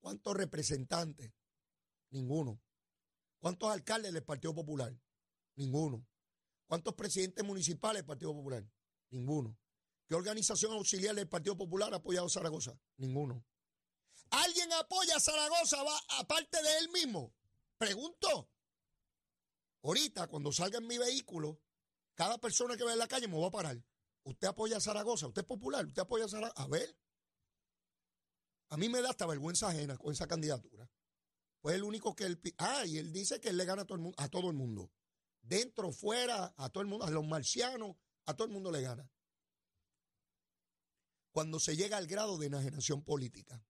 ¿Cuántos 0.00 0.36
representantes? 0.36 1.32
Ninguno. 2.10 2.60
¿Cuántos 3.38 3.70
alcaldes 3.70 4.12
del 4.12 4.24
Partido 4.24 4.54
Popular? 4.54 4.94
Ninguno. 5.54 6.06
¿Cuántos 6.66 6.94
presidentes 6.94 7.44
municipales 7.44 8.00
del 8.00 8.06
Partido 8.06 8.34
Popular? 8.34 8.68
Ninguno. 9.10 9.56
¿Qué 10.10 10.16
organización 10.16 10.72
auxiliar 10.72 11.14
del 11.14 11.28
Partido 11.28 11.56
Popular 11.56 11.94
ha 11.94 11.98
apoyado 11.98 12.26
a 12.26 12.30
Zaragoza? 12.30 12.76
Ninguno. 12.96 13.46
¿Alguien 14.30 14.72
apoya 14.72 15.14
a 15.14 15.20
Zaragoza 15.20 15.76
aparte 16.18 16.60
de 16.60 16.78
él 16.78 16.88
mismo? 16.88 17.32
Pregunto. 17.78 18.50
Ahorita, 19.84 20.26
cuando 20.26 20.50
salga 20.50 20.78
en 20.78 20.88
mi 20.88 20.98
vehículo, 20.98 21.60
cada 22.16 22.38
persona 22.38 22.76
que 22.76 22.82
ve 22.82 22.90
en 22.90 22.98
la 22.98 23.06
calle 23.06 23.28
me 23.28 23.40
va 23.40 23.46
a 23.46 23.52
parar. 23.52 23.80
¿Usted 24.24 24.48
apoya 24.48 24.78
a 24.78 24.80
Zaragoza? 24.80 25.28
¿Usted 25.28 25.42
es 25.42 25.46
popular? 25.46 25.86
¿Usted 25.86 26.02
apoya 26.02 26.24
a 26.24 26.28
Zaragoza? 26.28 26.60
A 26.60 26.66
ver. 26.66 26.98
A 28.70 28.76
mí 28.76 28.88
me 28.88 29.02
da 29.02 29.10
hasta 29.10 29.26
vergüenza 29.26 29.68
ajena 29.68 29.96
con 29.96 30.12
esa 30.12 30.26
candidatura. 30.26 30.90
Fue 31.62 31.76
el 31.76 31.84
único 31.84 32.16
que 32.16 32.24
él... 32.24 32.40
Ah, 32.58 32.84
y 32.84 32.98
él 32.98 33.12
dice 33.12 33.40
que 33.40 33.50
él 33.50 33.56
le 33.56 33.64
gana 33.64 33.82
a 33.82 33.84
todo 33.84 33.94
el 33.94 34.02
mundo. 34.02 34.16
A 34.20 34.28
todo 34.28 34.50
el 34.50 34.56
mundo. 34.56 34.90
Dentro, 35.40 35.92
fuera, 35.92 36.52
a 36.56 36.68
todo 36.68 36.82
el 36.82 36.88
mundo, 36.88 37.04
a 37.04 37.10
los 37.10 37.24
marcianos, 37.24 37.94
a 38.26 38.34
todo 38.34 38.48
el 38.48 38.52
mundo 38.52 38.72
le 38.72 38.82
gana. 38.82 39.08
Cuando 41.32 41.60
se 41.60 41.76
llega 41.76 41.96
al 41.96 42.06
grado 42.06 42.38
de 42.38 42.46
enajenación 42.46 43.04
política. 43.04 43.64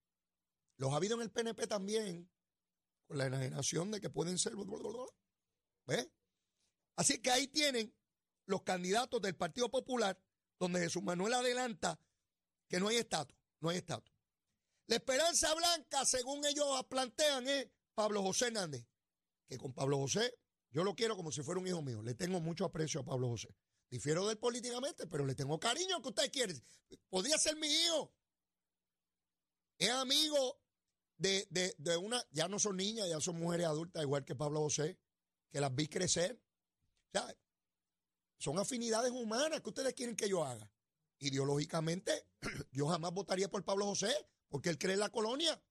Los 0.77 0.93
ha 0.93 0.95
habido 0.95 1.15
en 1.15 1.21
el 1.21 1.31
PNP 1.31 1.67
también, 1.67 2.29
con 3.05 3.17
la 3.17 3.27
enajenación 3.27 3.91
de 3.91 4.01
que 4.01 4.09
pueden 4.09 4.37
ser... 4.37 4.53
¿Ves? 5.85 6.09
Así 6.95 7.21
que 7.21 7.31
ahí 7.31 7.47
tienen 7.47 7.95
los 8.45 8.63
candidatos 8.63 9.21
del 9.21 9.35
Partido 9.35 9.69
Popular, 9.69 10.19
donde 10.59 10.79
Jesús 10.79 11.03
Manuel 11.03 11.33
adelanta 11.33 11.99
que 12.67 12.79
no 12.79 12.87
hay 12.87 12.97
estatus, 12.97 13.37
no 13.59 13.69
hay 13.69 13.77
estatus. 13.77 14.13
La 14.87 14.95
esperanza 14.95 15.53
blanca, 15.53 16.05
según 16.05 16.45
ellos 16.45 16.67
plantean, 16.89 17.47
es 17.47 17.69
Pablo 17.93 18.21
José 18.21 18.47
Hernández. 18.47 18.85
Que 19.47 19.57
con 19.57 19.73
Pablo 19.73 19.97
José, 19.97 20.37
yo 20.69 20.83
lo 20.83 20.95
quiero 20.95 21.15
como 21.15 21.31
si 21.31 21.43
fuera 21.43 21.59
un 21.59 21.67
hijo 21.67 21.81
mío. 21.81 22.01
Le 22.01 22.15
tengo 22.15 22.39
mucho 22.39 22.65
aprecio 22.65 23.01
a 23.01 23.05
Pablo 23.05 23.29
José. 23.29 23.55
Difiero 23.91 24.25
de 24.25 24.31
él 24.31 24.39
políticamente, 24.39 25.05
pero 25.05 25.25
le 25.25 25.35
tengo 25.35 25.59
cariño 25.59 26.01
que 26.01 26.07
ustedes 26.07 26.29
quieren. 26.29 26.63
Podría 27.09 27.37
ser 27.37 27.57
mi 27.57 27.67
hijo. 27.67 28.15
Es 29.77 29.89
amigo 29.89 30.61
de, 31.17 31.45
de, 31.77 31.97
una, 31.97 32.23
ya 32.31 32.47
no 32.47 32.57
son 32.57 32.77
niñas, 32.77 33.09
ya 33.09 33.19
son 33.19 33.37
mujeres 33.37 33.67
adultas, 33.67 34.01
igual 34.01 34.23
que 34.23 34.33
Pablo 34.33 34.61
José, 34.61 34.97
que 35.51 35.59
las 35.59 35.75
vi 35.75 35.89
crecer. 35.89 36.41
O 37.07 37.19
sea, 37.19 37.37
son 38.37 38.57
afinidades 38.59 39.11
humanas 39.11 39.59
que 39.59 39.69
ustedes 39.69 39.93
quieren 39.93 40.15
que 40.15 40.29
yo 40.29 40.45
haga. 40.45 40.71
Ideológicamente, 41.19 42.29
yo 42.71 42.87
jamás 42.87 43.11
votaría 43.11 43.51
por 43.51 43.65
Pablo 43.65 43.87
José, 43.87 44.15
porque 44.47 44.69
él 44.69 44.77
cree 44.77 44.93
en 44.93 45.01
la 45.01 45.09
colonia. 45.09 45.61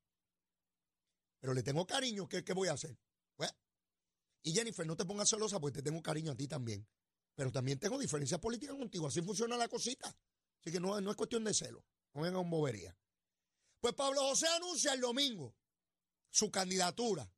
Pero 1.39 1.55
le 1.55 1.63
tengo 1.63 1.87
cariño, 1.87 2.29
¿qué, 2.29 2.53
voy 2.53 2.69
a 2.69 2.75
hacer? 2.75 2.99
Pues, 3.35 3.51
y 4.43 4.53
Jennifer, 4.53 4.87
no 4.87 4.95
te 4.95 5.07
pongas 5.07 5.31
celosa 5.31 5.59
porque 5.59 5.79
te 5.79 5.83
tengo 5.83 6.03
cariño 6.03 6.33
a 6.33 6.37
ti 6.37 6.47
también. 6.47 6.87
Pero 7.41 7.53
también 7.53 7.79
tengo 7.79 7.99
diferencias 7.99 8.39
políticas 8.39 8.77
contigo. 8.77 9.07
Así 9.07 9.23
funciona 9.23 9.57
la 9.57 9.67
cosita. 9.67 10.15
Así 10.61 10.71
que 10.71 10.79
no, 10.79 10.99
es 10.99 11.17
cuestión 11.17 11.43
de 11.43 11.55
celo. 11.55 11.83
No 12.13 12.21
vengan 12.21 12.43
con 12.43 12.51
bobería. 12.51 12.95
Pues 13.81 13.95
Pablo 13.95 14.21
José 14.21 14.47
anuncia 14.49 14.93
el 14.93 15.01
domingo 15.01 15.57
su 16.29 16.51
candidatura. 16.51 17.33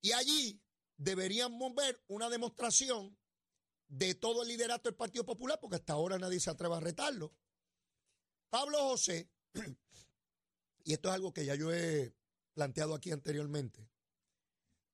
Y 0.00 0.12
allí 0.12 0.62
deberíamos 0.96 1.74
ver 1.74 2.00
una 2.06 2.30
demostración 2.30 3.18
de 3.88 4.14
todo 4.14 4.42
el 4.42 4.48
liderato 4.50 4.88
del 4.88 4.94
Partido 4.94 5.26
Popular, 5.26 5.58
porque 5.58 5.74
hasta 5.74 5.94
ahora 5.94 6.16
nadie 6.16 6.38
se 6.38 6.50
atreve 6.50 6.76
a 6.76 6.80
retarlo. 6.80 7.34
Pablo 8.50 8.78
José 8.90 9.28
y 10.84 10.92
esto 10.92 11.08
es 11.08 11.14
algo 11.16 11.32
que 11.32 11.44
ya 11.44 11.56
yo 11.56 11.74
he 11.74 12.14
planteado 12.54 12.94
aquí 12.94 13.10
anteriormente. 13.10 13.90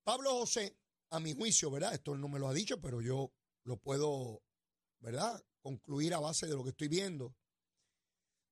Pablo 0.02 0.30
José, 0.30 0.78
a 1.11 1.21
mi 1.21 1.35
juicio, 1.35 1.71
¿verdad? 1.71 1.92
Esto 1.92 2.16
no 2.16 2.26
me 2.28 2.38
lo 2.38 2.49
ha 2.49 2.54
dicho, 2.54 2.80
pero 2.80 3.02
yo 3.02 3.30
lo 3.67 3.77
puedo, 3.77 4.43
¿verdad? 5.01 5.45
Concluir 5.61 6.15
a 6.15 6.21
base 6.21 6.47
de 6.47 6.55
lo 6.55 6.63
que 6.63 6.71
estoy 6.71 6.89
viendo. 6.89 7.35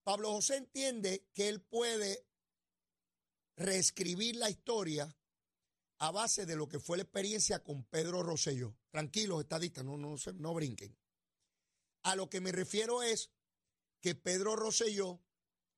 Pablo 0.02 0.32
José 0.32 0.56
entiende 0.56 1.28
que 1.32 1.48
él 1.48 1.62
puede 1.62 2.26
reescribir 3.56 4.36
la 4.36 4.50
historia 4.50 5.16
a 5.98 6.10
base 6.10 6.44
de 6.44 6.56
lo 6.56 6.68
que 6.68 6.80
fue 6.80 6.96
la 6.96 7.04
experiencia 7.04 7.62
con 7.62 7.84
Pedro 7.84 8.22
Rosselló. 8.22 8.76
Tranquilos, 8.90 9.40
estadistas, 9.40 9.84
no, 9.84 9.96
no, 9.96 10.16
no 10.34 10.54
brinquen. 10.54 10.98
A 12.02 12.16
lo 12.16 12.28
que 12.28 12.40
me 12.40 12.52
refiero 12.52 13.02
es 13.02 13.30
que 14.00 14.14
Pedro 14.14 14.56
Rosselló 14.56 15.22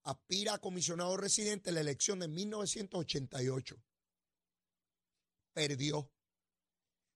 aspira 0.03 0.55
a 0.55 0.59
comisionado 0.59 1.15
residente 1.15 1.69
en 1.69 1.75
la 1.75 1.81
elección 1.81 2.19
de 2.19 2.27
1988. 2.27 3.81
Perdió. 5.53 6.11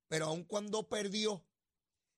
Pero 0.08 0.28
aun 0.28 0.44
cuando 0.44 0.88
perdió, 0.88 1.46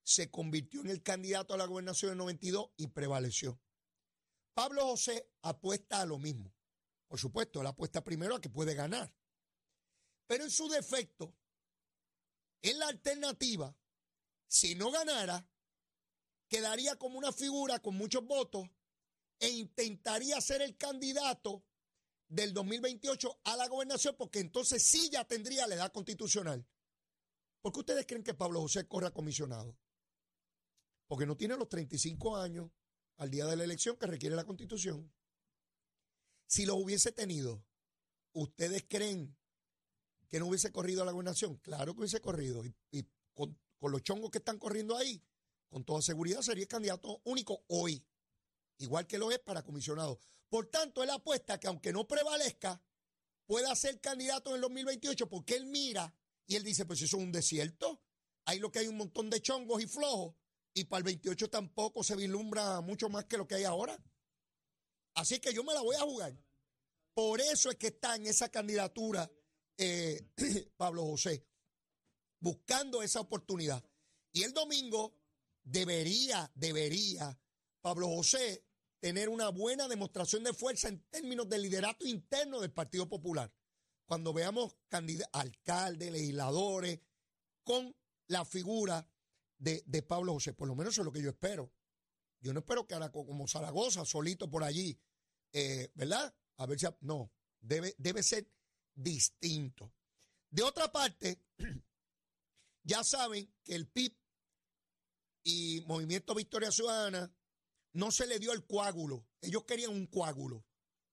se 0.04 0.30
convirtió 0.30 0.82
en 0.82 0.90
el 0.90 1.02
candidato 1.02 1.54
a 1.54 1.58
la 1.58 1.66
gobernación 1.66 2.12
en 2.12 2.18
92 2.20 2.72
y 2.78 2.88
prevaleció. 2.88 3.60
Pablo 4.54 4.86
José 4.86 5.32
apuesta 5.42 6.02
a 6.02 6.06
lo 6.06 6.20
mismo. 6.20 6.54
Por 7.08 7.20
supuesto, 7.20 7.62
él 7.62 7.68
apuesta 7.68 8.04
primero 8.04 8.36
a 8.36 8.42
que 8.42 8.50
puede 8.50 8.76
ganar. 8.76 9.14
Pero 10.28 10.44
en 10.44 10.52
su 10.52 10.68
defecto, 10.68 11.36
en 12.62 12.80
la 12.80 12.88
alternativa, 12.88 13.76
si 14.48 14.76
no 14.76 14.92
ganara, 14.92 15.48
quedaría 16.48 16.96
como 16.98 17.18
una 17.18 17.32
figura 17.32 17.80
con 17.80 17.96
muchos 17.96 18.26
votos 18.26 18.70
e 19.40 19.50
intentaría 19.50 20.40
ser 20.40 20.62
el 20.62 20.78
candidato 20.78 21.66
del 22.28 22.54
2028 22.54 23.42
a 23.44 23.58
la 23.58 23.68
gobernación, 23.68 24.16
porque 24.18 24.40
entonces 24.40 24.84
sí 24.84 25.10
ya 25.12 25.26
tendría 25.26 25.68
la 25.68 25.76
edad 25.76 25.92
constitucional. 25.92 26.66
¿Por 27.62 27.74
qué 27.74 27.80
ustedes 27.80 28.06
creen 28.06 28.24
que 28.24 28.34
Pablo 28.34 28.62
José 28.62 28.88
corra 28.88 29.12
comisionado? 29.12 29.78
Porque 31.08 31.26
no 31.26 31.36
tiene 31.36 31.58
los 31.58 31.70
35 31.70 32.38
años 32.38 32.72
al 33.18 33.30
día 33.30 33.46
de 33.46 33.56
la 33.56 33.64
elección 33.64 33.98
que 33.98 34.08
requiere 34.08 34.36
la 34.36 34.46
constitución. 34.46 35.12
Si 36.48 36.66
lo 36.66 36.76
hubiese 36.76 37.12
tenido, 37.12 37.64
¿ustedes 38.34 38.86
creen 38.88 39.36
que 40.30 40.40
no 40.40 40.48
hubiese 40.48 40.72
corrido 40.72 41.04
a 41.04 41.06
la 41.06 41.12
gobernación? 41.12 41.58
Claro 41.58 41.94
que 41.94 42.02
hubiese 42.02 42.22
corrido. 42.22 42.64
Y, 42.92 43.06
con, 43.34 43.58
con 43.80 43.92
los 43.92 44.04
chongos 44.04 44.32
que 44.32 44.38
están 44.40 44.60
corriendo 44.60 44.98
ahí, 44.98 45.24
con 45.70 45.84
toda 45.84 46.02
seguridad 46.02 46.42
sería 46.42 46.64
el 46.64 46.68
candidato 46.68 47.22
único 47.24 47.64
hoy 47.68 48.06
igual 48.84 49.08
que 49.08 49.18
lo 49.18 49.32
es 49.32 49.40
para 49.40 49.64
comisionado. 49.64 50.20
Por 50.50 50.68
tanto, 50.68 51.04
él 51.04 51.10
apuesta 51.10 51.60
que 51.60 51.68
aunque 51.68 51.92
no 51.92 52.08
prevalezca, 52.08 52.82
pueda 53.46 53.76
ser 53.76 54.00
candidato 54.00 54.52
en 54.52 54.56
el 54.58 54.62
2028 54.62 55.28
porque 55.28 55.56
él 55.56 55.66
mira 55.66 56.14
y 56.46 56.56
él 56.56 56.64
dice, 56.64 56.86
pues 56.86 57.02
eso 57.02 57.18
es 57.18 57.24
un 57.24 57.32
desierto. 57.32 58.02
Ahí 58.46 58.60
lo 58.60 58.72
que 58.72 58.80
hay 58.80 58.88
un 58.88 58.98
montón 58.98 59.30
de 59.30 59.42
chongos 59.42 59.82
y 59.82 59.88
flojos 59.88 60.36
y 60.74 60.86
para 60.86 61.00
el 61.00 61.04
28 61.04 61.50
tampoco 61.50 62.04
se 62.04 62.16
vislumbra 62.16 62.82
mucho 62.82 63.10
más 63.10 63.26
que 63.26 63.38
lo 63.38 63.48
que 63.48 63.56
hay 63.56 63.64
ahora. 63.64 63.98
Así 65.16 65.40
que 65.40 65.54
yo 65.54 65.64
me 65.64 65.74
la 65.74 65.82
voy 65.82 65.96
a 65.96 66.02
jugar. 66.02 66.36
Por 67.14 67.40
eso 67.42 67.70
es 67.70 67.78
que 67.78 67.88
está 67.88 68.16
en 68.16 68.26
esa 68.26 68.50
candidatura 68.50 69.30
eh, 69.78 70.30
Pablo 70.78 71.04
José, 71.06 71.46
buscando 72.40 73.04
esa 73.04 73.20
oportunidad. 73.20 73.84
Y 74.32 74.44
el 74.44 74.54
domingo 74.54 75.16
debería, 75.64 76.52
debería 76.56 77.40
Pablo 77.82 78.08
José 78.08 78.66
tener 79.00 79.30
una 79.30 79.50
buena 79.50 79.88
demostración 79.88 80.44
de 80.44 80.54
fuerza 80.54 80.88
en 80.88 81.04
términos 81.10 81.48
de 81.50 81.60
liderato 81.60 82.08
interno 82.08 82.60
del 82.60 82.72
Partido 82.72 83.08
Popular. 83.08 83.54
Cuando 84.06 84.34
veamos 84.34 84.76
alcaldes, 85.32 86.12
legisladores, 86.12 87.00
con 87.64 87.96
la 88.28 88.46
figura 88.46 89.08
de, 89.64 90.02
Pablo 90.04 90.34
José. 90.34 90.54
Por 90.54 90.68
lo 90.68 90.76
menos 90.76 90.94
eso 90.94 91.02
es 91.02 91.06
lo 91.06 91.12
que 91.12 91.22
yo 91.22 91.30
espero. 91.30 91.72
Yo 92.42 92.54
no 92.54 92.60
espero 92.60 92.86
que 92.86 92.94
ahora 92.94 93.12
como 93.12 93.48
Zaragoza, 93.48 94.06
solito 94.06 94.50
por 94.50 94.64
allí, 94.64 95.00
eh, 95.54 95.90
¿verdad? 95.96 96.36
A 96.58 96.66
ver 96.66 96.80
si... 96.80 96.86
No, 97.02 97.32
debe, 97.62 97.96
debe 97.98 98.22
ser 98.22 98.50
distinto. 98.94 99.94
De 100.50 100.64
otra 100.64 100.92
parte, 100.92 101.42
ya 102.84 103.04
saben 103.04 103.52
que 103.64 103.76
el 103.76 103.88
PIB 103.88 104.16
y 105.44 105.84
Movimiento 105.88 106.36
Victoria 106.36 106.72
Ciudadana 106.72 107.34
no 107.94 108.12
se 108.12 108.28
le 108.28 108.40
dio 108.40 108.52
el 108.52 108.66
coágulo. 108.66 109.26
Ellos 109.42 109.64
querían 109.64 109.92
un 109.92 110.08
coágulo. 110.08 110.66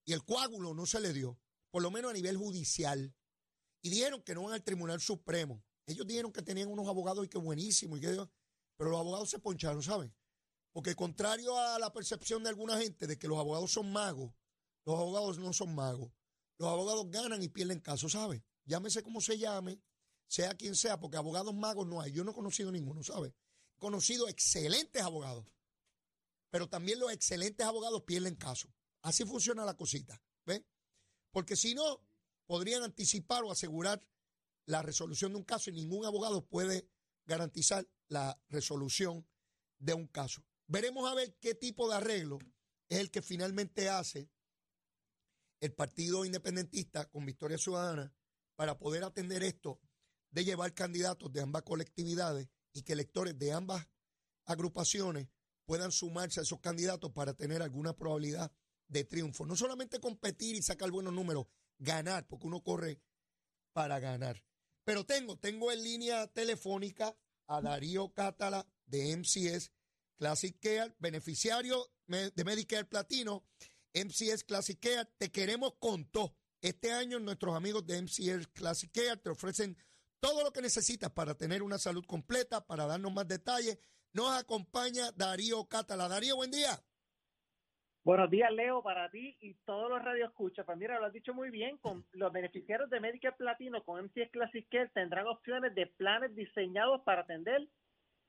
Y 0.05 0.13
el 0.13 0.25
coágulo 0.25 0.75
no 0.75 0.87
se 0.87 1.01
le 1.01 1.13
dio, 1.13 1.39
por 1.71 1.83
lo 1.83 1.91
menos 1.91 2.11
a 2.11 2.15
nivel 2.15 2.37
judicial. 2.37 3.15
Y 3.83 3.91
dijeron 3.91 4.23
que 4.23 4.35
no 4.35 4.43
van 4.43 4.55
al 4.55 4.65
Tribunal 4.65 5.01
Supremo. 5.01 5.63
Ellos 5.87 6.07
dijeron 6.07 6.33
que 6.33 6.43
tenían 6.43 6.69
unos 6.69 6.89
abogados 6.89 7.25
y 7.25 7.29
que 7.29 7.39
buenísimo. 7.39 7.97
Y 7.97 8.01
que, 8.01 8.29
pero 8.81 8.93
los 8.93 9.01
abogados 9.01 9.29
se 9.29 9.39
poncharon, 9.39 9.83
¿saben? 9.83 10.11
Porque 10.73 10.95
contrario 10.95 11.55
a 11.59 11.79
la 11.79 11.93
percepción 11.93 12.43
de 12.43 12.49
alguna 12.49 12.79
gente 12.79 13.07
de 13.07 13.19
que 13.19 13.29
los 13.29 13.39
abogados 13.39 13.71
son 13.71 13.93
magos, 13.93 14.33
los 14.87 14.99
abogados 14.99 15.39
no 15.39 15.53
son 15.53 15.75
magos. 15.75 16.11
Los 16.57 16.71
abogados 16.71 17.11
ganan 17.11 17.43
y 17.43 17.49
pierden 17.49 17.81
casos, 17.81 18.13
¿sabe? 18.13 18.43
Llámese 18.65 19.03
como 19.03 19.21
se 19.21 19.37
llame, 19.37 19.83
sea 20.29 20.55
quien 20.55 20.75
sea, 20.75 20.99
porque 20.99 21.19
abogados 21.19 21.53
magos 21.53 21.87
no 21.87 22.01
hay. 22.01 22.13
Yo 22.13 22.25
no 22.25 22.31
he 22.31 22.35
conocido 22.35 22.73
ninguno, 22.73 23.03
¿sabe? 23.03 23.35
He 23.77 23.79
conocido 23.79 24.29
excelentes 24.29 25.03
abogados 25.03 25.45
pero 26.51 26.69
también 26.69 26.99
los 26.99 27.13
excelentes 27.13 27.65
abogados 27.67 28.03
pierden 28.03 28.35
caso. 28.35 28.69
Así 29.03 29.25
funciona 29.25 29.65
la 29.65 29.77
cosita, 29.77 30.21
¿ves? 30.45 30.63
Porque 31.31 31.57
si 31.57 31.75
no, 31.75 32.03
podrían 32.47 32.83
anticipar 32.83 33.45
o 33.45 33.53
asegurar 33.53 34.05
la 34.67 34.83
resolución 34.83 35.33
de 35.33 35.39
un 35.39 35.45
caso 35.45 35.71
y 35.71 35.75
ningún 35.75 36.05
abogado 36.05 36.45
puede 36.45 36.89
garantizar 37.25 37.87
la 38.11 38.39
resolución 38.49 39.27
de 39.79 39.95
un 39.95 40.07
caso. 40.07 40.45
Veremos 40.67 41.11
a 41.11 41.15
ver 41.15 41.35
qué 41.41 41.55
tipo 41.55 41.89
de 41.89 41.97
arreglo 41.97 42.39
es 42.89 42.99
el 42.99 43.11
que 43.11 43.23
finalmente 43.23 43.89
hace 43.89 44.29
el 45.61 45.73
Partido 45.73 46.25
Independentista 46.25 47.09
con 47.09 47.25
Victoria 47.25 47.57
Ciudadana 47.57 48.13
para 48.57 48.79
poder 48.79 49.05
atender 49.05 49.43
esto 49.43 49.81
de 50.31 50.45
llevar 50.45 50.75
candidatos 50.75 51.33
de 51.33 51.41
ambas 51.41 51.63
colectividades 51.63 52.49
y 52.73 52.83
que 52.83 52.93
electores 52.93 53.39
de 53.39 53.53
ambas 53.53 53.89
agrupaciones 54.45 55.29
puedan 55.65 55.93
sumarse 55.93 56.41
a 56.41 56.43
esos 56.43 56.61
candidatos 56.61 57.13
para 57.13 57.35
tener 57.35 57.63
alguna 57.63 57.95
probabilidad 57.97 58.53
de 58.89 59.05
triunfo. 59.05 59.47
No 59.47 59.55
solamente 59.55 60.01
competir 60.01 60.57
y 60.57 60.63
sacar 60.63 60.91
buenos 60.91 61.13
números, 61.13 61.47
ganar, 61.79 62.27
porque 62.27 62.49
uno 62.49 62.63
corre 62.63 63.01
para 63.73 64.01
ganar. 64.01 64.43
Pero 64.85 65.05
tengo, 65.07 65.39
tengo 65.39 65.71
en 65.71 65.83
línea 65.83 66.27
telefónica 66.27 67.17
a 67.51 67.61
Darío 67.61 68.13
Cátala 68.13 68.67
de 68.87 69.17
MCS 69.17 69.73
Classic 70.17 70.57
Care, 70.61 70.95
beneficiario 70.99 71.91
de 72.07 72.45
Medicare 72.45 72.85
Platino, 72.85 73.45
MCS 73.93 74.45
Classic 74.45 74.79
Care. 74.79 75.09
Te 75.19 75.31
queremos 75.31 75.75
con 75.79 76.05
todo. 76.11 76.37
Este 76.61 76.93
año 76.93 77.19
nuestros 77.19 77.57
amigos 77.57 77.87
de 77.87 78.03
MCS 78.03 78.49
Classic 78.53 78.91
Care 78.93 79.17
te 79.17 79.31
ofrecen 79.31 79.77
todo 80.21 80.45
lo 80.45 80.53
que 80.53 80.63
necesitas 80.63 81.11
para 81.11 81.35
tener 81.35 81.63
una 81.63 81.79
salud 81.79 82.05
completa, 82.07 82.67
para 82.67 82.87
darnos 82.87 83.13
más 83.13 83.27
detalles 83.27 83.79
nos 84.13 84.37
acompaña 84.37 85.13
Darío 85.13 85.65
Catala. 85.67 86.09
Darío, 86.09 86.37
buen 86.37 86.51
día. 86.51 86.83
Buenos 88.03 88.31
días, 88.31 88.51
Leo, 88.51 88.83
para 88.83 89.11
ti 89.11 89.37
y 89.41 89.53
todos 89.67 89.91
los 89.91 90.03
radioescuchas. 90.03 90.65
Pues 90.65 90.79
mira, 90.79 90.99
lo 90.99 91.05
has 91.05 91.13
dicho 91.13 91.35
muy 91.35 91.51
bien, 91.51 91.77
con 91.77 92.03
los 92.13 92.33
beneficiarios 92.33 92.89
de 92.89 92.99
Medicare 92.99 93.37
Platino 93.37 93.85
con 93.85 94.03
MCS 94.03 94.31
Classic 94.31 94.67
Care 94.71 94.89
tendrán 94.95 95.27
opciones 95.27 95.75
de 95.75 95.87
planes 95.87 96.35
diseñados 96.35 97.03
para 97.03 97.21
atender 97.23 97.69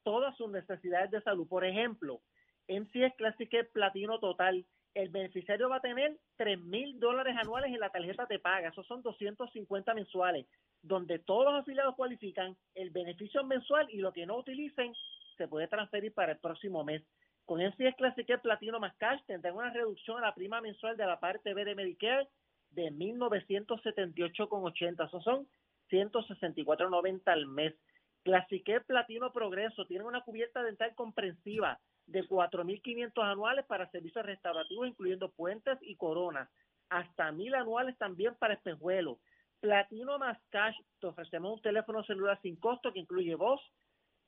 todas 0.04 0.36
sus 0.36 0.52
necesidades 0.52 1.10
de 1.12 1.22
salud. 1.22 1.48
Por 1.48 1.64
ejemplo, 1.64 2.22
MCS 2.68 3.16
Classic 3.16 3.50
Care 3.50 3.70
Platino 3.72 4.20
Total, 4.20 4.66
el 4.94 5.08
beneficiario 5.08 5.70
va 5.70 5.78
a 5.78 5.82
tener 5.82 6.20
tres 6.36 6.60
mil 6.60 7.00
dólares 7.00 7.38
anuales 7.40 7.74
en 7.74 7.80
la 7.80 7.92
tarjeta 7.92 8.26
de 8.26 8.40
paga, 8.40 8.68
esos 8.68 8.86
son 8.88 9.02
250 9.02 9.94
mensuales, 9.94 10.48
donde 10.82 11.20
todos 11.20 11.46
los 11.46 11.62
afiliados 11.62 11.96
cualifican 11.96 12.58
el 12.76 12.90
beneficio 12.90 13.46
mensual 13.46 13.88
y 13.90 14.00
lo 14.00 14.12
que 14.12 14.26
no 14.26 14.38
utilicen 14.38 14.94
se 15.38 15.48
puede 15.48 15.70
transferir 15.70 16.14
para 16.14 16.34
el 16.34 16.40
próximo 16.40 16.84
mes. 16.84 17.04
Con 17.46 17.62
MCS 17.62 17.96
Classic 17.98 18.42
Platino 18.42 18.80
más 18.80 18.96
Cash 18.96 19.22
tendrán 19.26 19.56
una 19.56 19.72
reducción 19.72 20.18
a 20.18 20.22
la 20.22 20.34
prima 20.34 20.62
mensual 20.62 20.98
de 20.98 21.06
la 21.06 21.20
parte 21.20 21.54
B 21.54 21.66
de 21.66 21.76
Medicare 21.76 22.28
de 22.72 22.92
1.978,80. 22.92 25.08
Eso 25.08 25.22
son 25.22 25.48
164.90 25.90 27.22
al 27.26 27.46
mes. 27.48 27.76
Classic 28.24 28.86
Platino 28.86 29.34
Progreso 29.34 29.86
tiene 29.86 30.06
una 30.06 30.22
cubierta 30.22 30.64
dental 30.64 30.94
comprensiva 30.96 31.80
de 32.06 32.28
4.500 32.28 33.24
anuales 33.24 33.66
para 33.66 33.90
servicios 33.90 34.26
restaurativos, 34.26 34.88
incluyendo 34.88 35.32
puentes 35.32 35.78
y 35.82 35.96
coronas. 35.96 36.50
Hasta 36.90 37.32
1.000 37.32 37.56
anuales 37.56 37.98
también 37.98 38.36
para 38.36 38.54
espejuelos. 38.54 39.18
Platino 39.60 40.18
más 40.18 40.38
Cash, 40.50 40.76
te 41.00 41.08
ofrecemos 41.08 41.54
un 41.54 41.62
teléfono 41.62 42.04
celular 42.04 42.40
sin 42.42 42.56
costo 42.56 42.92
que 42.92 43.00
incluye 43.00 43.36
voz, 43.36 43.62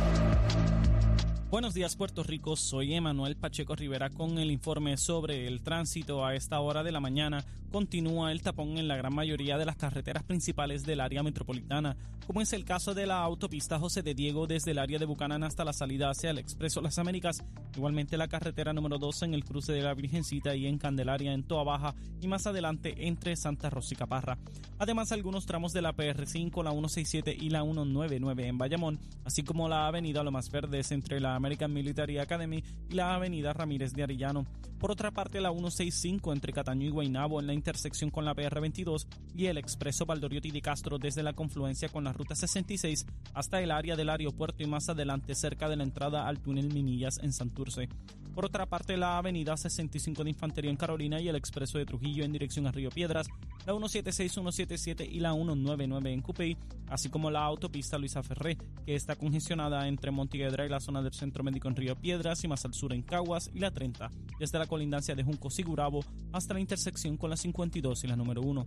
Buenos 1.51 1.73
días 1.73 1.97
Puerto 1.97 2.23
Rico, 2.23 2.55
soy 2.55 2.93
Emanuel 2.93 3.35
Pacheco 3.35 3.75
Rivera 3.75 4.09
con 4.09 4.37
el 4.37 4.51
informe 4.51 4.95
sobre 4.95 5.47
el 5.47 5.61
tránsito 5.61 6.25
a 6.25 6.33
esta 6.33 6.61
hora 6.61 6.81
de 6.81 6.93
la 6.93 7.01
mañana. 7.01 7.43
Continúa 7.73 8.31
el 8.31 8.41
tapón 8.41 8.77
en 8.77 8.87
la 8.87 8.95
gran 8.95 9.13
mayoría 9.13 9.57
de 9.57 9.65
las 9.65 9.75
carreteras 9.75 10.23
principales 10.23 10.85
del 10.85 11.01
área 11.01 11.23
metropolitana, 11.23 11.97
como 12.25 12.41
es 12.41 12.53
el 12.53 12.63
caso 12.63 12.93
de 12.93 13.05
la 13.05 13.21
autopista 13.21 13.79
José 13.79 14.01
de 14.01 14.13
Diego 14.13 14.47
desde 14.47 14.71
el 14.71 14.79
área 14.79 14.99
de 14.99 15.05
Bucanán 15.05 15.43
hasta 15.43 15.65
la 15.65 15.73
salida 15.73 16.09
hacia 16.09 16.29
el 16.29 16.37
Expreso 16.37 16.81
Las 16.81 16.99
Américas, 16.99 17.43
igualmente 17.75 18.15
la 18.15 18.29
carretera 18.29 18.71
número 18.71 18.97
2 18.97 19.23
en 19.23 19.33
el 19.33 19.43
cruce 19.43 19.73
de 19.73 19.81
la 19.81 19.93
Virgencita 19.93 20.55
y 20.55 20.67
en 20.67 20.77
Candelaria 20.77 21.33
en 21.33 21.43
Toa 21.43 21.63
Baja 21.63 21.95
y 22.21 22.27
más 22.27 22.47
adelante 22.47 23.07
entre 23.07 23.35
Santa 23.35 23.69
Rosa 23.69 23.93
y 23.93 23.97
Caparra. 23.97 24.37
Además 24.79 25.11
algunos 25.11 25.45
tramos 25.45 25.73
de 25.73 25.81
la 25.81 25.93
PR5, 25.93 26.63
la 26.63 26.71
167 26.71 27.35
y 27.37 27.49
la 27.49 27.63
199 27.63 28.47
en 28.47 28.57
Bayamón, 28.57 28.99
así 29.25 29.43
como 29.43 29.67
la 29.67 29.87
avenida 29.87 30.23
Lomas 30.23 30.49
Verdes 30.49 30.91
entre 30.91 31.19
la 31.19 31.40
American 31.41 31.73
Military 31.73 32.19
Academy 32.19 32.63
y 32.87 32.93
la 32.93 33.15
avenida 33.15 33.51
Ramírez 33.51 33.93
de 33.93 34.03
Arellano. 34.03 34.45
Por 34.77 34.91
otra 34.91 35.11
parte, 35.11 35.41
la 35.41 35.49
165 35.49 36.33
entre 36.33 36.53
Cataño 36.53 36.87
y 36.87 36.89
Guaynabo 36.89 37.39
en 37.39 37.47
la 37.47 37.53
intersección 37.53 38.11
con 38.11 38.25
la 38.25 38.35
PR22 38.35 39.07
y 39.35 39.47
el 39.47 39.57
expreso 39.57 40.05
Valdoriotti 40.05 40.51
de 40.51 40.61
Castro 40.61 40.97
desde 40.99 41.23
la 41.23 41.33
confluencia 41.33 41.89
con 41.89 42.03
la 42.03 42.13
ruta 42.13 42.35
66 42.35 43.05
hasta 43.33 43.61
el 43.61 43.71
área 43.71 43.95
del 43.95 44.09
aeropuerto 44.09 44.63
y 44.63 44.67
más 44.67 44.89
adelante 44.89 45.35
cerca 45.35 45.67
de 45.67 45.75
la 45.75 45.83
entrada 45.83 46.27
al 46.27 46.39
túnel 46.39 46.73
Minillas 46.73 47.19
en 47.21 47.33
Santurce. 47.33 47.89
Por 48.33 48.45
otra 48.45 48.65
parte, 48.65 48.95
la 48.95 49.17
avenida 49.17 49.57
65 49.57 50.23
de 50.23 50.29
Infantería 50.29 50.71
en 50.71 50.77
Carolina 50.77 51.19
y 51.19 51.27
el 51.27 51.35
expreso 51.35 51.77
de 51.77 51.85
Trujillo 51.85 52.23
en 52.23 52.31
dirección 52.31 52.65
a 52.65 52.71
Río 52.71 52.89
Piedras, 52.89 53.27
la 53.65 53.73
176, 53.73 54.31
177 54.31 55.05
y 55.05 55.19
la 55.19 55.33
199 55.33 56.13
en 56.13 56.21
Cupey, 56.21 56.57
así 56.87 57.09
como 57.09 57.29
la 57.29 57.43
autopista 57.43 57.97
Luisa 57.97 58.23
Ferré, 58.23 58.57
que 58.85 58.95
está 58.95 59.17
congestionada 59.17 59.85
entre 59.87 60.11
Montiedra 60.11 60.65
y 60.65 60.69
la 60.69 60.79
zona 60.79 61.01
del 61.01 61.13
Centro 61.31 61.45
Médico 61.45 61.69
en 61.69 61.77
Río 61.77 61.95
Piedras 61.95 62.43
y 62.43 62.49
más 62.49 62.65
al 62.65 62.73
sur 62.73 62.91
en 62.91 63.03
Caguas 63.03 63.49
y 63.53 63.59
la 63.59 63.71
30, 63.71 64.11
desde 64.37 64.59
la 64.59 64.67
colindancia 64.67 65.15
de 65.15 65.23
Junco 65.23 65.49
Sigurabo 65.49 66.03
hasta 66.33 66.53
la 66.53 66.59
intersección 66.59 67.15
con 67.15 67.29
la 67.29 67.37
52 67.37 68.03
y 68.03 68.07
la 68.07 68.17
número 68.17 68.41
1. 68.41 68.65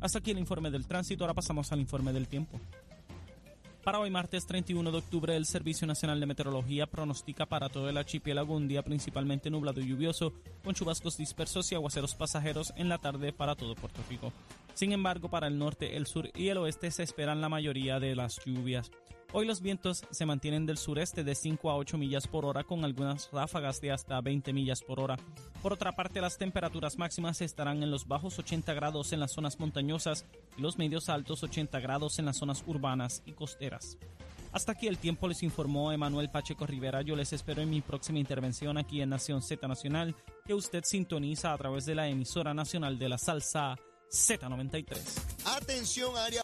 Hasta 0.00 0.18
aquí 0.18 0.32
el 0.32 0.40
informe 0.40 0.72
del 0.72 0.88
tránsito, 0.88 1.22
ahora 1.22 1.34
pasamos 1.34 1.70
al 1.70 1.78
informe 1.78 2.12
del 2.12 2.26
tiempo. 2.26 2.58
Para 3.84 4.00
hoy 4.00 4.10
martes 4.10 4.44
31 4.44 4.90
de 4.90 4.98
octubre, 4.98 5.36
el 5.36 5.46
Servicio 5.46 5.86
Nacional 5.86 6.18
de 6.18 6.26
Meteorología 6.26 6.88
pronostica 6.88 7.46
para 7.46 7.68
todo 7.68 7.88
el 7.88 7.96
archipiélago 7.96 8.56
un 8.56 8.66
día 8.66 8.82
principalmente 8.82 9.48
nublado 9.48 9.80
y 9.80 9.86
lluvioso, 9.86 10.32
con 10.64 10.74
chubascos 10.74 11.16
dispersos 11.16 11.70
y 11.70 11.76
aguaceros 11.76 12.16
pasajeros 12.16 12.72
en 12.76 12.88
la 12.88 12.98
tarde 12.98 13.32
para 13.32 13.54
todo 13.54 13.76
Puerto 13.76 14.02
Rico. 14.10 14.32
Sin 14.74 14.90
embargo, 14.90 15.30
para 15.30 15.46
el 15.46 15.56
norte, 15.56 15.96
el 15.96 16.08
sur 16.08 16.28
y 16.34 16.48
el 16.48 16.58
oeste 16.58 16.90
se 16.90 17.04
esperan 17.04 17.40
la 17.40 17.48
mayoría 17.48 18.00
de 18.00 18.16
las 18.16 18.44
lluvias. 18.44 18.90
Hoy 19.32 19.46
los 19.46 19.60
vientos 19.60 20.02
se 20.10 20.26
mantienen 20.26 20.66
del 20.66 20.76
sureste 20.76 21.22
de 21.22 21.36
5 21.36 21.70
a 21.70 21.76
8 21.76 21.96
millas 21.96 22.26
por 22.26 22.44
hora 22.44 22.64
con 22.64 22.84
algunas 22.84 23.30
ráfagas 23.30 23.80
de 23.80 23.92
hasta 23.92 24.20
20 24.20 24.52
millas 24.52 24.82
por 24.82 24.98
hora. 24.98 25.16
Por 25.62 25.72
otra 25.72 25.94
parte, 25.94 26.20
las 26.20 26.36
temperaturas 26.36 26.98
máximas 26.98 27.40
estarán 27.40 27.84
en 27.84 27.92
los 27.92 28.08
bajos 28.08 28.40
80 28.40 28.74
grados 28.74 29.12
en 29.12 29.20
las 29.20 29.30
zonas 29.30 29.60
montañosas 29.60 30.24
y 30.58 30.62
los 30.62 30.78
medios 30.78 31.08
altos 31.08 31.44
80 31.44 31.78
grados 31.78 32.18
en 32.18 32.24
las 32.24 32.38
zonas 32.38 32.64
urbanas 32.66 33.22
y 33.24 33.30
costeras. 33.30 33.98
Hasta 34.50 34.72
aquí 34.72 34.88
el 34.88 34.98
tiempo 34.98 35.28
les 35.28 35.44
informó 35.44 35.92
Emanuel 35.92 36.28
Pacheco 36.28 36.66
Rivera. 36.66 37.02
Yo 37.02 37.14
les 37.14 37.32
espero 37.32 37.62
en 37.62 37.70
mi 37.70 37.82
próxima 37.82 38.18
intervención 38.18 38.78
aquí 38.78 39.00
en 39.00 39.10
Nación 39.10 39.42
Z 39.42 39.68
Nacional, 39.68 40.16
que 40.44 40.54
usted 40.54 40.82
sintoniza 40.84 41.52
a 41.52 41.58
través 41.58 41.86
de 41.86 41.94
la 41.94 42.08
emisora 42.08 42.52
nacional 42.52 42.98
de 42.98 43.08
la 43.08 43.16
salsa 43.16 43.78
Z93. 44.10 44.98
Atención, 45.44 46.16
área 46.16 46.42